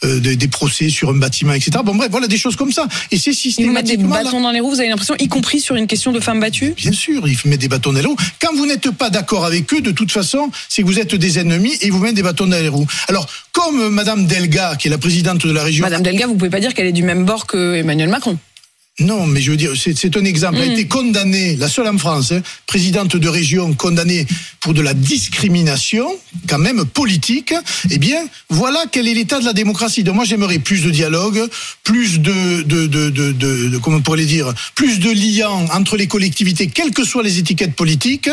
des, 0.04 0.36
des 0.36 0.48
procès 0.48 0.88
sur 0.88 1.10
un 1.10 1.14
bâtiment, 1.14 1.52
etc. 1.52 1.72
Bon 1.84 1.94
bref, 1.96 2.08
voilà 2.12 2.28
des 2.28 2.38
choses 2.38 2.54
comme 2.56 2.70
ça. 2.72 2.86
Et 3.10 3.18
c'est 3.18 3.32
Ils 3.32 3.66
vous 3.66 3.72
mettent 3.72 3.86
des 3.86 3.90
systématiquement. 3.92 4.08
bâtons 4.24 4.40
dans 4.40 4.50
les 4.52 4.60
roues, 4.60 4.70
vous 4.70 4.80
avez 4.80 4.88
l'impression, 4.88 5.14
y 5.18 5.26
compris 5.28 5.60
sur 5.60 5.74
une 5.76 5.79
question 5.86 6.12
de 6.12 6.20
femmes 6.20 6.40
battues 6.40 6.74
Bien 6.76 6.92
sûr, 6.92 7.26
il 7.26 7.36
met 7.44 7.56
des 7.56 7.68
bâtons 7.68 7.92
dans 7.92 8.00
les 8.00 8.06
roues. 8.06 8.16
Quand 8.40 8.54
vous 8.54 8.66
n'êtes 8.66 8.90
pas 8.90 9.10
d'accord 9.10 9.44
avec 9.44 9.72
eux, 9.72 9.80
de 9.80 9.90
toute 9.90 10.12
façon, 10.12 10.50
c'est 10.68 10.82
que 10.82 10.86
vous 10.86 10.98
êtes 10.98 11.14
des 11.14 11.38
ennemis 11.38 11.74
et 11.80 11.86
ils 11.86 11.92
vous 11.92 11.98
mettent 11.98 12.14
des 12.14 12.22
bâtons 12.22 12.46
dans 12.46 12.60
les 12.60 12.68
roues. 12.68 12.86
Alors, 13.08 13.26
comme 13.52 13.88
Madame 13.88 14.26
Delga, 14.26 14.76
qui 14.76 14.88
est 14.88 14.90
la 14.90 14.98
présidente 14.98 15.46
de 15.46 15.52
la 15.52 15.62
région, 15.62 15.84
Madame 15.84 16.02
Delga, 16.02 16.26
vous 16.26 16.34
pouvez 16.34 16.50
pas 16.50 16.60
dire 16.60 16.74
qu'elle 16.74 16.86
est 16.86 16.92
du 16.92 17.02
même 17.02 17.24
bord 17.24 17.46
que 17.46 17.76
Emmanuel 17.76 18.08
Macron. 18.08 18.38
Non, 19.00 19.26
mais 19.26 19.40
je 19.40 19.50
veux 19.50 19.56
dire, 19.56 19.72
c'est 19.76 19.96
c'est 19.96 20.16
un 20.16 20.24
exemple. 20.24 20.58
Elle 20.58 20.70
a 20.70 20.72
été 20.74 20.86
condamnée, 20.86 21.56
la 21.56 21.68
seule 21.68 21.88
en 21.88 21.96
France, 21.98 22.32
hein, 22.32 22.42
présidente 22.66 23.16
de 23.16 23.28
région 23.28 23.72
condamnée 23.74 24.26
pour 24.60 24.74
de 24.74 24.82
la 24.82 24.94
discrimination, 24.94 26.06
quand 26.48 26.58
même 26.58 26.84
politique. 26.84 27.54
Eh 27.90 27.98
bien, 27.98 28.22
voilà 28.50 28.84
quel 28.92 29.08
est 29.08 29.14
l'état 29.14 29.40
de 29.40 29.46
la 29.46 29.54
démocratie. 29.54 30.04
Donc 30.04 30.16
moi, 30.16 30.24
j'aimerais 30.24 30.58
plus 30.58 30.82
de 30.82 30.90
dialogue, 30.90 31.48
plus 31.82 32.20
de, 32.20 32.62
de, 32.62 32.86
de, 32.86 33.10
de, 33.10 33.78
comment 33.78 33.96
on 33.96 34.02
pourrait 34.02 34.24
dire, 34.24 34.52
plus 34.74 34.98
de 35.00 35.10
liens 35.10 35.48
entre 35.72 35.96
les 35.96 36.06
collectivités, 36.06 36.66
quelles 36.66 36.92
que 36.92 37.04
soient 37.04 37.22
les 37.22 37.38
étiquettes 37.38 37.74
politiques, 37.74 38.28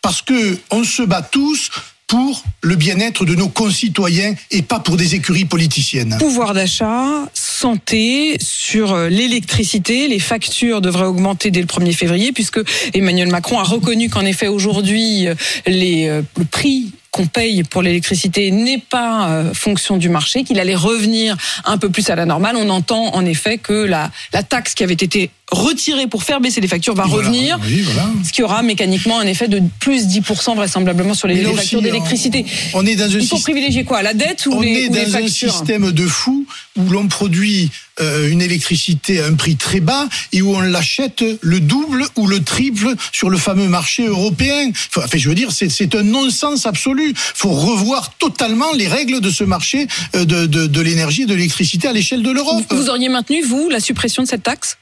parce 0.00 0.22
que 0.22 0.58
on 0.70 0.84
se 0.84 1.02
bat 1.02 1.22
tous 1.22 1.70
pour 2.06 2.42
le 2.60 2.76
bien-être 2.76 3.24
de 3.24 3.34
nos 3.34 3.48
concitoyens 3.48 4.34
et 4.50 4.62
pas 4.62 4.80
pour 4.80 4.96
des 4.96 5.14
écuries 5.14 5.44
politiciennes. 5.44 6.16
Pouvoir 6.18 6.54
d'achat, 6.54 7.28
santé, 7.34 8.36
sur 8.40 8.92
euh, 8.92 9.08
l'électricité, 9.08 10.08
les 10.08 10.18
factures 10.18 10.80
devraient 10.80 11.06
augmenter 11.06 11.50
dès 11.50 11.60
le 11.60 11.66
1er 11.66 11.92
février 11.92 12.32
puisque 12.32 12.60
Emmanuel 12.92 13.28
Macron 13.28 13.58
a 13.58 13.62
reconnu 13.62 14.10
qu'en 14.10 14.24
effet 14.24 14.48
aujourd'hui 14.48 15.28
euh, 15.28 15.34
euh, 15.68 16.22
le 16.36 16.44
prix 16.44 16.92
qu'on 17.10 17.26
paye 17.26 17.62
pour 17.62 17.80
l'électricité 17.80 18.50
n'est 18.50 18.82
pas 18.90 19.44
fonction 19.54 19.98
du 19.98 20.08
marché, 20.08 20.42
qu'il 20.42 20.58
allait 20.58 20.74
revenir 20.74 21.36
un 21.64 21.78
peu 21.78 21.88
plus 21.88 22.10
à 22.10 22.16
la 22.16 22.26
normale. 22.26 22.56
On 22.56 22.68
entend 22.70 23.14
en 23.14 23.24
effet 23.24 23.56
que 23.56 23.84
la 23.84 24.10
taxe 24.48 24.74
qui 24.74 24.82
avait 24.82 24.94
été 24.94 25.30
retirée 25.50 26.06
pour 26.06 26.22
faire 26.22 26.40
baisser 26.40 26.60
les 26.60 26.68
factures 26.68 26.94
va 26.94 27.04
Voilà. 27.04 27.28
revenir. 27.28 27.58
Oui, 27.64 27.82
voilà. 27.82 28.08
Ce 28.26 28.32
qui 28.32 28.42
aura 28.42 28.62
mécaniquement 28.62 29.18
un 29.20 29.26
effet 29.26 29.46
de 29.46 29.60
plus 29.78 30.06
10% 30.06 30.54
vraisemblablement 30.56 31.14
sur 31.14 31.28
les, 31.28 31.36
factures 31.36 31.78
aussi, 31.78 31.80
d'électricité. 31.82 32.44
on- 32.72 32.84
est 32.86 32.96
dans 32.96 33.04
un 33.04 33.08
Il 33.08 33.14
faut 33.26 33.36
système- 33.36 33.40
privilégier 33.54 33.84
quoi 33.84 34.02
La 34.02 34.14
dette 34.14 34.46
ou 34.46 34.54
on 34.54 34.60
les, 34.60 34.70
est 34.70 34.88
les 34.88 35.06
dans 35.06 35.16
un 35.18 35.28
système 35.28 35.92
de 35.92 36.06
fou 36.06 36.46
où 36.76 36.88
l'on 36.90 37.06
produit 37.08 37.70
euh, 38.00 38.28
une 38.30 38.42
électricité 38.42 39.20
à 39.20 39.26
un 39.26 39.34
prix 39.34 39.54
très 39.54 39.78
bas 39.80 40.08
et 40.32 40.42
où 40.42 40.56
on 40.56 40.60
l'achète 40.60 41.22
le 41.42 41.60
double 41.60 42.04
ou 42.16 42.26
le 42.26 42.42
triple 42.42 42.88
sur 43.12 43.30
le 43.30 43.38
fameux 43.38 43.68
marché 43.68 44.04
européen. 44.06 44.70
Enfin, 44.96 45.06
je 45.16 45.28
veux 45.28 45.34
dire, 45.36 45.50
c'est 45.52 45.94
un 45.94 46.02
non-sens 46.02 46.66
absolu. 46.66 47.10
Il 47.10 47.14
faut 47.16 47.52
revoir 47.52 48.12
totalement 48.18 48.72
les 48.72 48.88
règles 48.88 49.20
de 49.20 49.30
ce 49.30 49.44
marché 49.44 49.86
euh, 50.16 50.24
de, 50.24 50.46
de, 50.46 50.66
de 50.66 50.80
l'énergie 50.80 51.22
et 51.22 51.26
de 51.26 51.34
l'électricité 51.34 51.86
à 51.86 51.92
l'échelle 51.92 52.22
de 52.24 52.30
l'Europe. 52.32 52.64
Vous 52.70 52.88
auriez 52.88 53.08
maintenu, 53.08 53.42
vous, 53.42 53.68
la 53.70 53.78
suppression 53.78 54.24
de 54.24 54.28
cette 54.28 54.42
taxe? 54.42 54.76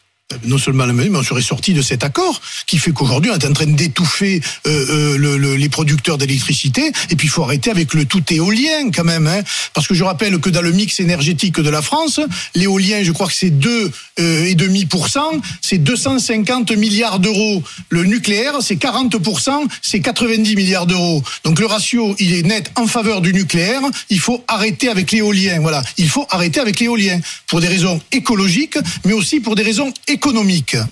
Non 0.47 0.57
seulement 0.57 0.87
la 0.87 0.95
même, 0.95 1.11
mais 1.11 1.19
on 1.19 1.23
serait 1.23 1.43
sorti 1.43 1.75
de 1.75 1.83
cet 1.83 2.05
accord 2.05 2.41
qui 2.67 2.79
fait 2.79 2.93
qu'aujourd'hui 2.93 3.31
on 3.31 3.39
est 3.39 3.45
en 3.47 3.53
train 3.53 3.67
d'étouffer 3.67 4.41
euh, 4.67 4.87
euh, 4.89 5.19
le- 5.19 5.37
le- 5.37 5.57
les 5.57 5.69
producteurs 5.69 6.17
d'électricité 6.17 6.91
et 7.11 7.17
puis 7.17 7.27
il 7.27 7.31
faut 7.31 7.43
arrêter 7.45 7.71
avec 7.71 7.93
le 7.93 8.07
tout 8.07 8.23
éolien 8.33 8.91
quand 8.95 9.05
même, 9.05 9.27
hein, 9.27 9.43
parce 9.75 9.87
que 9.87 9.95
je 9.95 10.03
rappelle 10.05 10.39
que 10.39 10.49
dans 10.49 10.63
le 10.63 10.73
mix 10.73 11.01
énergétique 11.01 11.61
de 11.61 11.69
la 11.69 11.83
France, 11.83 12.19
l'éolien, 12.55 13.03
je 13.03 13.13
crois 13.13 13.27
que 13.27 13.35
c'est 13.35 13.51
deux 13.51 13.91
euh, 14.21 14.45
et 14.47 14.55
demi 14.55 14.87
pour 14.87 15.09
cent, 15.09 15.33
c'est 15.61 15.79
250 15.79 16.73
milliards 16.73 17.19
d'euros. 17.19 17.63
Le 17.91 18.05
nucléaire, 18.05 18.55
c'est 18.63 18.77
40% 18.77 19.67
c'est 19.83 20.01
90 20.01 20.57
milliards 20.57 20.87
d'euros. 20.87 21.23
Donc 21.45 21.61
le 21.61 21.67
ratio, 21.67 22.17
il 22.19 22.35
est 22.35 22.43
net 22.43 22.71
en 22.77 22.87
faveur 22.87 23.21
du 23.21 23.33
nucléaire. 23.35 23.83
Il 24.09 24.19
faut 24.21 24.43
arrêter 24.49 24.89
avec 24.89 25.13
l'éolien. 25.13 25.61
Voilà, 25.61 25.83
il 25.99 26.09
faut 26.09 26.27
arrêter 26.31 26.61
avec 26.61 26.81
l'éolien 26.81 27.21
pour 27.47 27.61
des 27.61 27.69
raisons 27.69 28.01
écologiques, 28.13 28.79
mais 29.05 29.13
aussi 29.13 29.41
pour 29.41 29.55
des 29.57 29.63
raisons 29.63 29.89
économiques. 30.09 30.12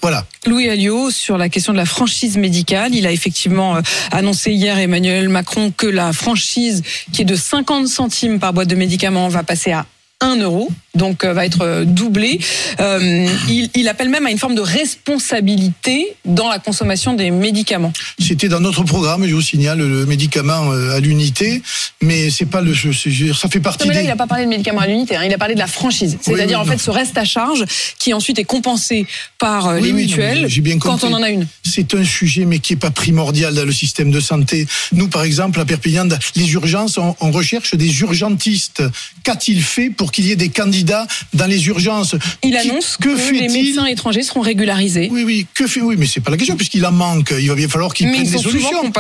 Voilà. 0.03 0.27
Louis 0.47 0.69
Alliot, 0.69 1.11
sur 1.11 1.39
la 1.39 1.49
question 1.49 1.73
de 1.73 1.79
la 1.79 1.87
franchise 1.87 2.37
médicale, 2.37 2.95
il 2.95 3.07
a 3.07 3.13
effectivement 3.13 3.77
euh, 3.77 3.81
annoncé 4.11 4.53
hier 4.53 4.79
Emmanuel 4.79 5.29
Macron 5.29 5.73
que 5.77 5.87
la 5.87 6.13
franchise 6.13 6.83
qui 7.13 7.23
est 7.23 7.27
de 7.27 7.37
50 7.37 7.87
centimes 7.89 8.39
par 8.39 8.53
boîte 8.53 8.69
de 8.69 8.77
médicaments 8.77 9.29
va 9.29 9.43
passer 9.43 9.73
à 9.73 9.87
1 10.21 10.37
euro, 10.37 10.69
donc 10.95 11.25
euh, 11.25 11.33
va 11.33 11.47
être 11.47 11.63
euh, 11.63 11.85
doublée. 11.85 12.41
Euh, 12.81 13.27
il, 13.49 13.71
il 13.75 13.89
appelle 13.89 14.09
même 14.09 14.27
à 14.27 14.31
une 14.31 14.39
forme 14.39 14.55
de 14.55 14.61
responsabilité 14.61 16.15
dans 16.25 16.49
la 16.49 16.59
consommation 16.59 17.15
des 17.15 17.31
médicaments. 17.31 17.93
C'était 18.19 18.49
dans 18.49 18.61
notre 18.61 18.83
programme, 18.85 19.27
je 19.27 19.35
vous 19.35 19.43
signale, 19.43 19.79
le 19.79 20.07
médicament 20.07 20.71
à 20.73 21.01
l'unité, 21.01 21.63
mais 22.03 22.31
c'est 22.31 22.47
pas 22.47 22.61
le, 22.61 22.73
je- 22.73 22.91
je- 22.91 23.33
ça 23.33 23.49
fait 23.49 23.61
partie 23.61 23.85
Non, 23.85 23.89
mais 23.89 23.95
là, 23.95 24.01
des. 24.01 24.07
il 24.07 24.09
n'a 24.09 24.17
pas 24.17 24.27
parlé 24.27 24.45
de 24.45 24.51
médicaments 24.51 24.81
à 24.81 24.87
l'unité, 24.87 25.17
hein, 25.17 25.25
il 25.25 25.33
a 25.33 25.39
parlé 25.39 25.55
de 25.55 25.59
la 25.61 25.67
franchise. 25.67 26.19
C'est-à-dire, 26.21 26.61
oui, 26.61 26.69
en 26.69 26.71
fait, 26.71 26.79
ce 26.79 26.91
reste 26.91 27.17
à 27.19 27.25
charge 27.25 27.65
qui 27.99 28.13
ensuite 28.15 28.39
est 28.39 28.45
compensé 28.45 29.07
par 29.39 29.75
Oui, 29.75 29.83
les 29.83 29.93
non, 29.93 29.97
mutuelles 29.99 30.47
bien 30.61 30.79
quand 30.79 31.05
on 31.05 31.13
en 31.13 31.23
a 31.23 31.31
une. 31.31 31.47
C'est 31.63 31.95
un 31.95 32.05
sujet, 32.05 32.45
mais 32.45 32.59
qui 32.59 32.75
est 32.75 32.77
pas 32.77 32.91
primordial 32.91 33.55
dans 33.55 33.65
le 33.65 33.73
système 33.73 34.11
de 34.11 34.21
santé. 34.21 34.67
Nous, 34.93 35.09
par 35.09 35.23
exemple, 35.23 35.59
à 35.61 35.65
Perpignan, 35.65 36.09
les 36.37 36.53
urgences, 36.53 36.99
on, 36.99 37.15
on 37.21 37.31
recherche 37.31 37.75
des 37.75 38.01
urgentistes. 38.01 38.83
Qu'a-t-il 39.25 39.63
fait 39.63 39.91
pour 39.91 40.13
qu'il 40.13 40.27
y 40.27 40.33
ait 40.33 40.37
des 40.37 40.49
candidats 40.51 40.80
dans 40.85 41.47
les 41.47 41.67
urgences 41.69 42.17
Il 42.43 42.57
annonce 42.57 42.97
que, 42.97 43.09
que 43.09 43.35
les 43.35 43.49
médecins 43.49 43.87
étrangers 43.87 44.23
seront 44.23 44.41
régularisés. 44.41 45.09
Oui, 45.11 45.25
oui, 45.25 45.47
que 45.55 45.67
fait 45.67 45.81
Oui, 45.81 45.97
mais 45.99 46.07
c'est 46.07 46.21
pas 46.21 46.31
la 46.31 46.37
question, 46.37 46.57
puisqu'il 46.57 46.85
en 46.87 46.93
manque. 46.93 47.35
Il 47.39 47.49
va 47.49 47.55
bien 47.55 47.69
falloir 47.69 47.95
qu'il 47.95 48.07
mais 48.07 48.13
prenne 48.13 48.27
ils 48.27 48.31
des 48.31 48.37
sont 48.37 48.43
souvent 48.43 48.69
solutions. 48.71 48.93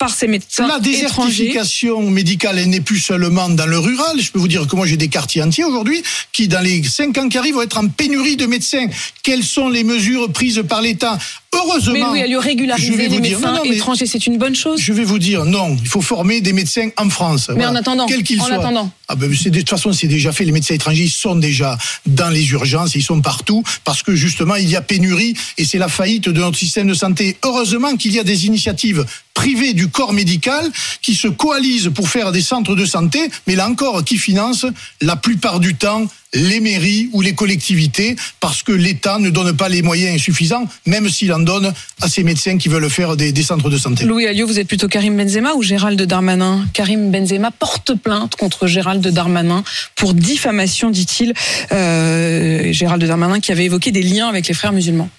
Par 0.00 0.10
ces 0.14 0.26
médecins 0.28 0.66
La 0.66 0.78
étrangers. 0.78 1.02
désertification 1.44 2.00
médicale, 2.10 2.58
elle 2.58 2.70
n'est 2.70 2.80
plus 2.80 2.98
seulement 2.98 3.50
dans 3.50 3.66
le 3.66 3.78
rural. 3.78 4.18
Je 4.18 4.30
peux 4.32 4.38
vous 4.38 4.48
dire 4.48 4.66
que 4.66 4.74
moi, 4.74 4.86
j'ai 4.86 4.96
des 4.96 5.08
quartiers 5.08 5.42
entiers 5.42 5.62
aujourd'hui 5.64 6.02
qui, 6.32 6.48
dans 6.48 6.62
les 6.64 6.82
cinq 6.82 7.18
ans 7.18 7.28
qui 7.28 7.36
arrivent, 7.36 7.54
vont 7.56 7.62
être 7.62 7.76
en 7.76 7.86
pénurie 7.86 8.36
de 8.36 8.46
médecins. 8.46 8.86
Quelles 9.22 9.44
sont 9.44 9.68
les 9.68 9.84
mesures 9.84 10.32
prises 10.32 10.62
par 10.66 10.80
l'État 10.80 11.18
Heureusement. 11.52 12.12
Mais 12.12 12.22
oui, 12.28 12.34
à 12.34 12.40
je 12.40 12.46
régulariser 12.46 12.96
les 12.96 13.08
dire- 13.08 13.20
médecins 13.20 13.40
non, 13.52 13.56
non, 13.58 13.62
mais 13.68 13.76
étrangers, 13.76 14.06
c'est 14.06 14.24
une 14.26 14.38
bonne 14.38 14.54
chose. 14.54 14.80
Je 14.80 14.92
vais 14.92 15.02
vous 15.04 15.18
dire, 15.18 15.44
non, 15.44 15.76
il 15.82 15.88
faut 15.88 16.00
former 16.00 16.40
des 16.40 16.52
médecins 16.52 16.88
en 16.96 17.10
France. 17.10 17.50
Mais 17.54 17.66
en 17.66 17.74
attendant, 17.74 18.06
Quels 18.06 18.22
qu'ils 18.22 18.40
en 18.40 18.46
soient. 18.46 18.54
attendant. 18.54 18.90
Ah 19.08 19.16
ben, 19.16 19.28
de 19.28 19.58
toute 19.58 19.68
façon, 19.68 19.92
c'est 19.92 20.06
déjà 20.06 20.30
fait. 20.32 20.44
Les 20.44 20.52
médecins 20.52 20.74
étrangers, 20.76 21.02
ils 21.04 21.10
sont 21.10 21.34
déjà 21.34 21.76
dans 22.06 22.30
les 22.30 22.48
urgences, 22.52 22.94
ils 22.94 23.02
sont 23.02 23.20
partout, 23.20 23.64
parce 23.84 24.02
que 24.04 24.14
justement, 24.14 24.54
il 24.54 24.70
y 24.70 24.76
a 24.76 24.80
pénurie 24.80 25.34
et 25.58 25.64
c'est 25.64 25.78
la 25.78 25.88
faillite 25.88 26.28
de 26.28 26.40
notre 26.40 26.56
système 26.56 26.86
de 26.86 26.94
santé. 26.94 27.36
Heureusement 27.44 27.96
qu'il 27.96 28.12
y 28.14 28.20
a 28.20 28.24
des 28.24 28.46
initiatives 28.46 29.04
privées 29.34 29.72
du 29.72 29.88
corps 29.88 30.12
médical 30.12 30.70
qui 31.02 31.14
se 31.14 31.28
coalisent 31.28 31.90
pour 31.94 32.08
faire 32.08 32.32
des 32.32 32.42
centres 32.42 32.74
de 32.74 32.84
santé, 32.84 33.30
mais 33.46 33.56
là 33.56 33.68
encore, 33.68 34.04
qui 34.04 34.18
financent 34.18 34.66
la 35.00 35.16
plupart 35.16 35.60
du 35.60 35.74
temps 35.74 36.06
les 36.32 36.60
mairies 36.60 37.08
ou 37.12 37.22
les 37.22 37.34
collectivités 37.34 38.16
parce 38.38 38.62
que 38.62 38.72
l'État 38.72 39.18
ne 39.18 39.30
donne 39.30 39.56
pas 39.56 39.68
les 39.68 39.82
moyens 39.82 40.20
suffisants, 40.20 40.68
même 40.86 41.08
s'il 41.08 41.32
en 41.32 41.40
donne 41.40 41.72
à 42.00 42.08
ces 42.08 42.22
médecins 42.22 42.56
qui 42.56 42.68
veulent 42.68 42.88
faire 42.88 43.16
des, 43.16 43.32
des 43.32 43.42
centres 43.42 43.68
de 43.68 43.78
santé. 43.78 44.04
Louis 44.04 44.26
Alliot, 44.26 44.46
vous 44.46 44.58
êtes 44.58 44.68
plutôt 44.68 44.88
Karim 44.88 45.16
Benzema 45.16 45.54
ou 45.54 45.62
Gérald 45.62 46.00
Darmanin? 46.00 46.66
Karim 46.72 47.10
Benzema 47.10 47.50
porte 47.50 47.94
plainte 47.94 48.36
contre 48.36 48.66
Gérald 48.66 49.06
Darmanin 49.08 49.64
pour 49.96 50.14
diffamation, 50.14 50.90
dit-il. 50.90 51.34
Euh, 51.72 52.72
Gérald 52.72 53.04
Darmanin 53.04 53.40
qui 53.40 53.50
avait 53.50 53.64
évoqué 53.64 53.90
des 53.90 54.02
liens 54.02 54.28
avec 54.28 54.46
les 54.46 54.54
frères 54.54 54.72
musulmans. 54.72 55.10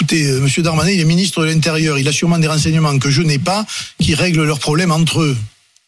Écoutez, 0.00 0.30
euh, 0.30 0.38
Monsieur 0.38 0.62
Darmanin, 0.62 0.92
il 0.92 1.00
est 1.00 1.04
ministre 1.04 1.40
de 1.40 1.46
l'Intérieur. 1.46 1.98
Il 1.98 2.06
a 2.06 2.12
sûrement 2.12 2.38
des 2.38 2.46
renseignements 2.46 2.96
que 3.00 3.10
je 3.10 3.20
n'ai 3.20 3.40
pas 3.40 3.66
qui 4.00 4.14
règlent 4.14 4.44
leurs 4.44 4.60
problèmes 4.60 4.92
entre 4.92 5.22
eux. 5.22 5.36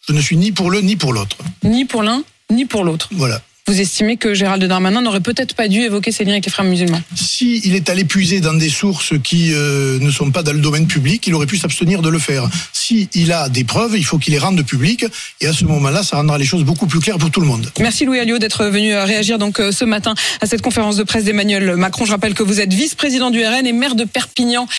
Je 0.09 0.13
ne 0.13 0.21
suis 0.21 0.37
ni 0.37 0.51
pour 0.51 0.73
l'un 0.73 0.83
ni 0.83 0.97
pour 0.97 1.13
l'autre. 1.13 1.37
Ni 1.63 1.85
pour 1.85 2.03
l'un, 2.03 2.25
ni 2.51 2.65
pour 2.65 2.83
l'autre. 2.83 3.09
Voilà. 3.13 3.41
Vous 3.67 3.81
estimez 3.81 4.17
que 4.17 4.35
Gérald 4.35 4.65
Darmanin 4.65 5.01
n'aurait 5.01 5.21
peut-être 5.21 5.55
pas 5.55 5.69
dû 5.69 5.81
évoquer 5.81 6.13
ses 6.13 6.25
liens 6.25 6.33
avec 6.33 6.45
les 6.45 6.51
frères 6.51 6.65
musulmans 6.65 7.01
Si 7.15 7.61
il 7.65 7.75
est 7.75 7.89
allé 7.89 8.05
puiser 8.05 8.41
dans 8.41 8.55
des 8.55 8.69
sources 8.69 9.15
qui 9.23 9.53
euh, 9.53 9.99
ne 10.01 10.11
sont 10.11 10.31
pas 10.31 10.43
dans 10.43 10.53
le 10.53 10.59
domaine 10.59 10.87
public, 10.87 11.27
il 11.27 11.35
aurait 11.35 11.47
pu 11.47 11.57
s'abstenir 11.57 12.03
de 12.03 12.09
le 12.09 12.19
faire. 12.19 12.49
Si 12.73 13.09
il 13.15 13.33
a 13.33 13.49
des 13.49 13.65
preuves, 13.65 13.97
il 13.97 14.05
faut 14.05 14.19
qu'il 14.19 14.33
les 14.33 14.39
rende 14.39 14.63
publiques. 14.65 15.07
Et 15.41 15.47
à 15.47 15.53
ce 15.53 15.65
moment-là, 15.65 16.03
ça 16.03 16.17
rendra 16.17 16.39
les 16.39 16.45
choses 16.45 16.65
beaucoup 16.65 16.87
plus 16.87 17.01
claires 17.01 17.19
pour 17.19 17.31
tout 17.31 17.41
le 17.41 17.47
monde. 17.47 17.71
Merci 17.79 18.05
Louis 18.05 18.19
Alliot 18.19 18.39
d'être 18.39 18.65
venu 18.67 18.93
euh, 18.93 19.05
réagir 19.05 19.39
donc 19.39 19.61
euh, 19.61 19.71
ce 19.73 19.85
matin 19.85 20.15
à 20.41 20.47
cette 20.47 20.63
conférence 20.63 20.97
de 20.97 21.05
presse 21.05 21.25
d'Emmanuel 21.25 21.77
Macron. 21.77 22.05
Je 22.05 22.13
rappelle 22.13 22.35
que 22.35 22.43
vous 22.43 22.61
êtes 22.61 22.73
vice-président 22.73 23.31
du 23.31 23.45
RN 23.45 23.67
et 23.67 23.73
maire 23.73 23.95
de 23.95 24.05
Perpignan. 24.05 24.67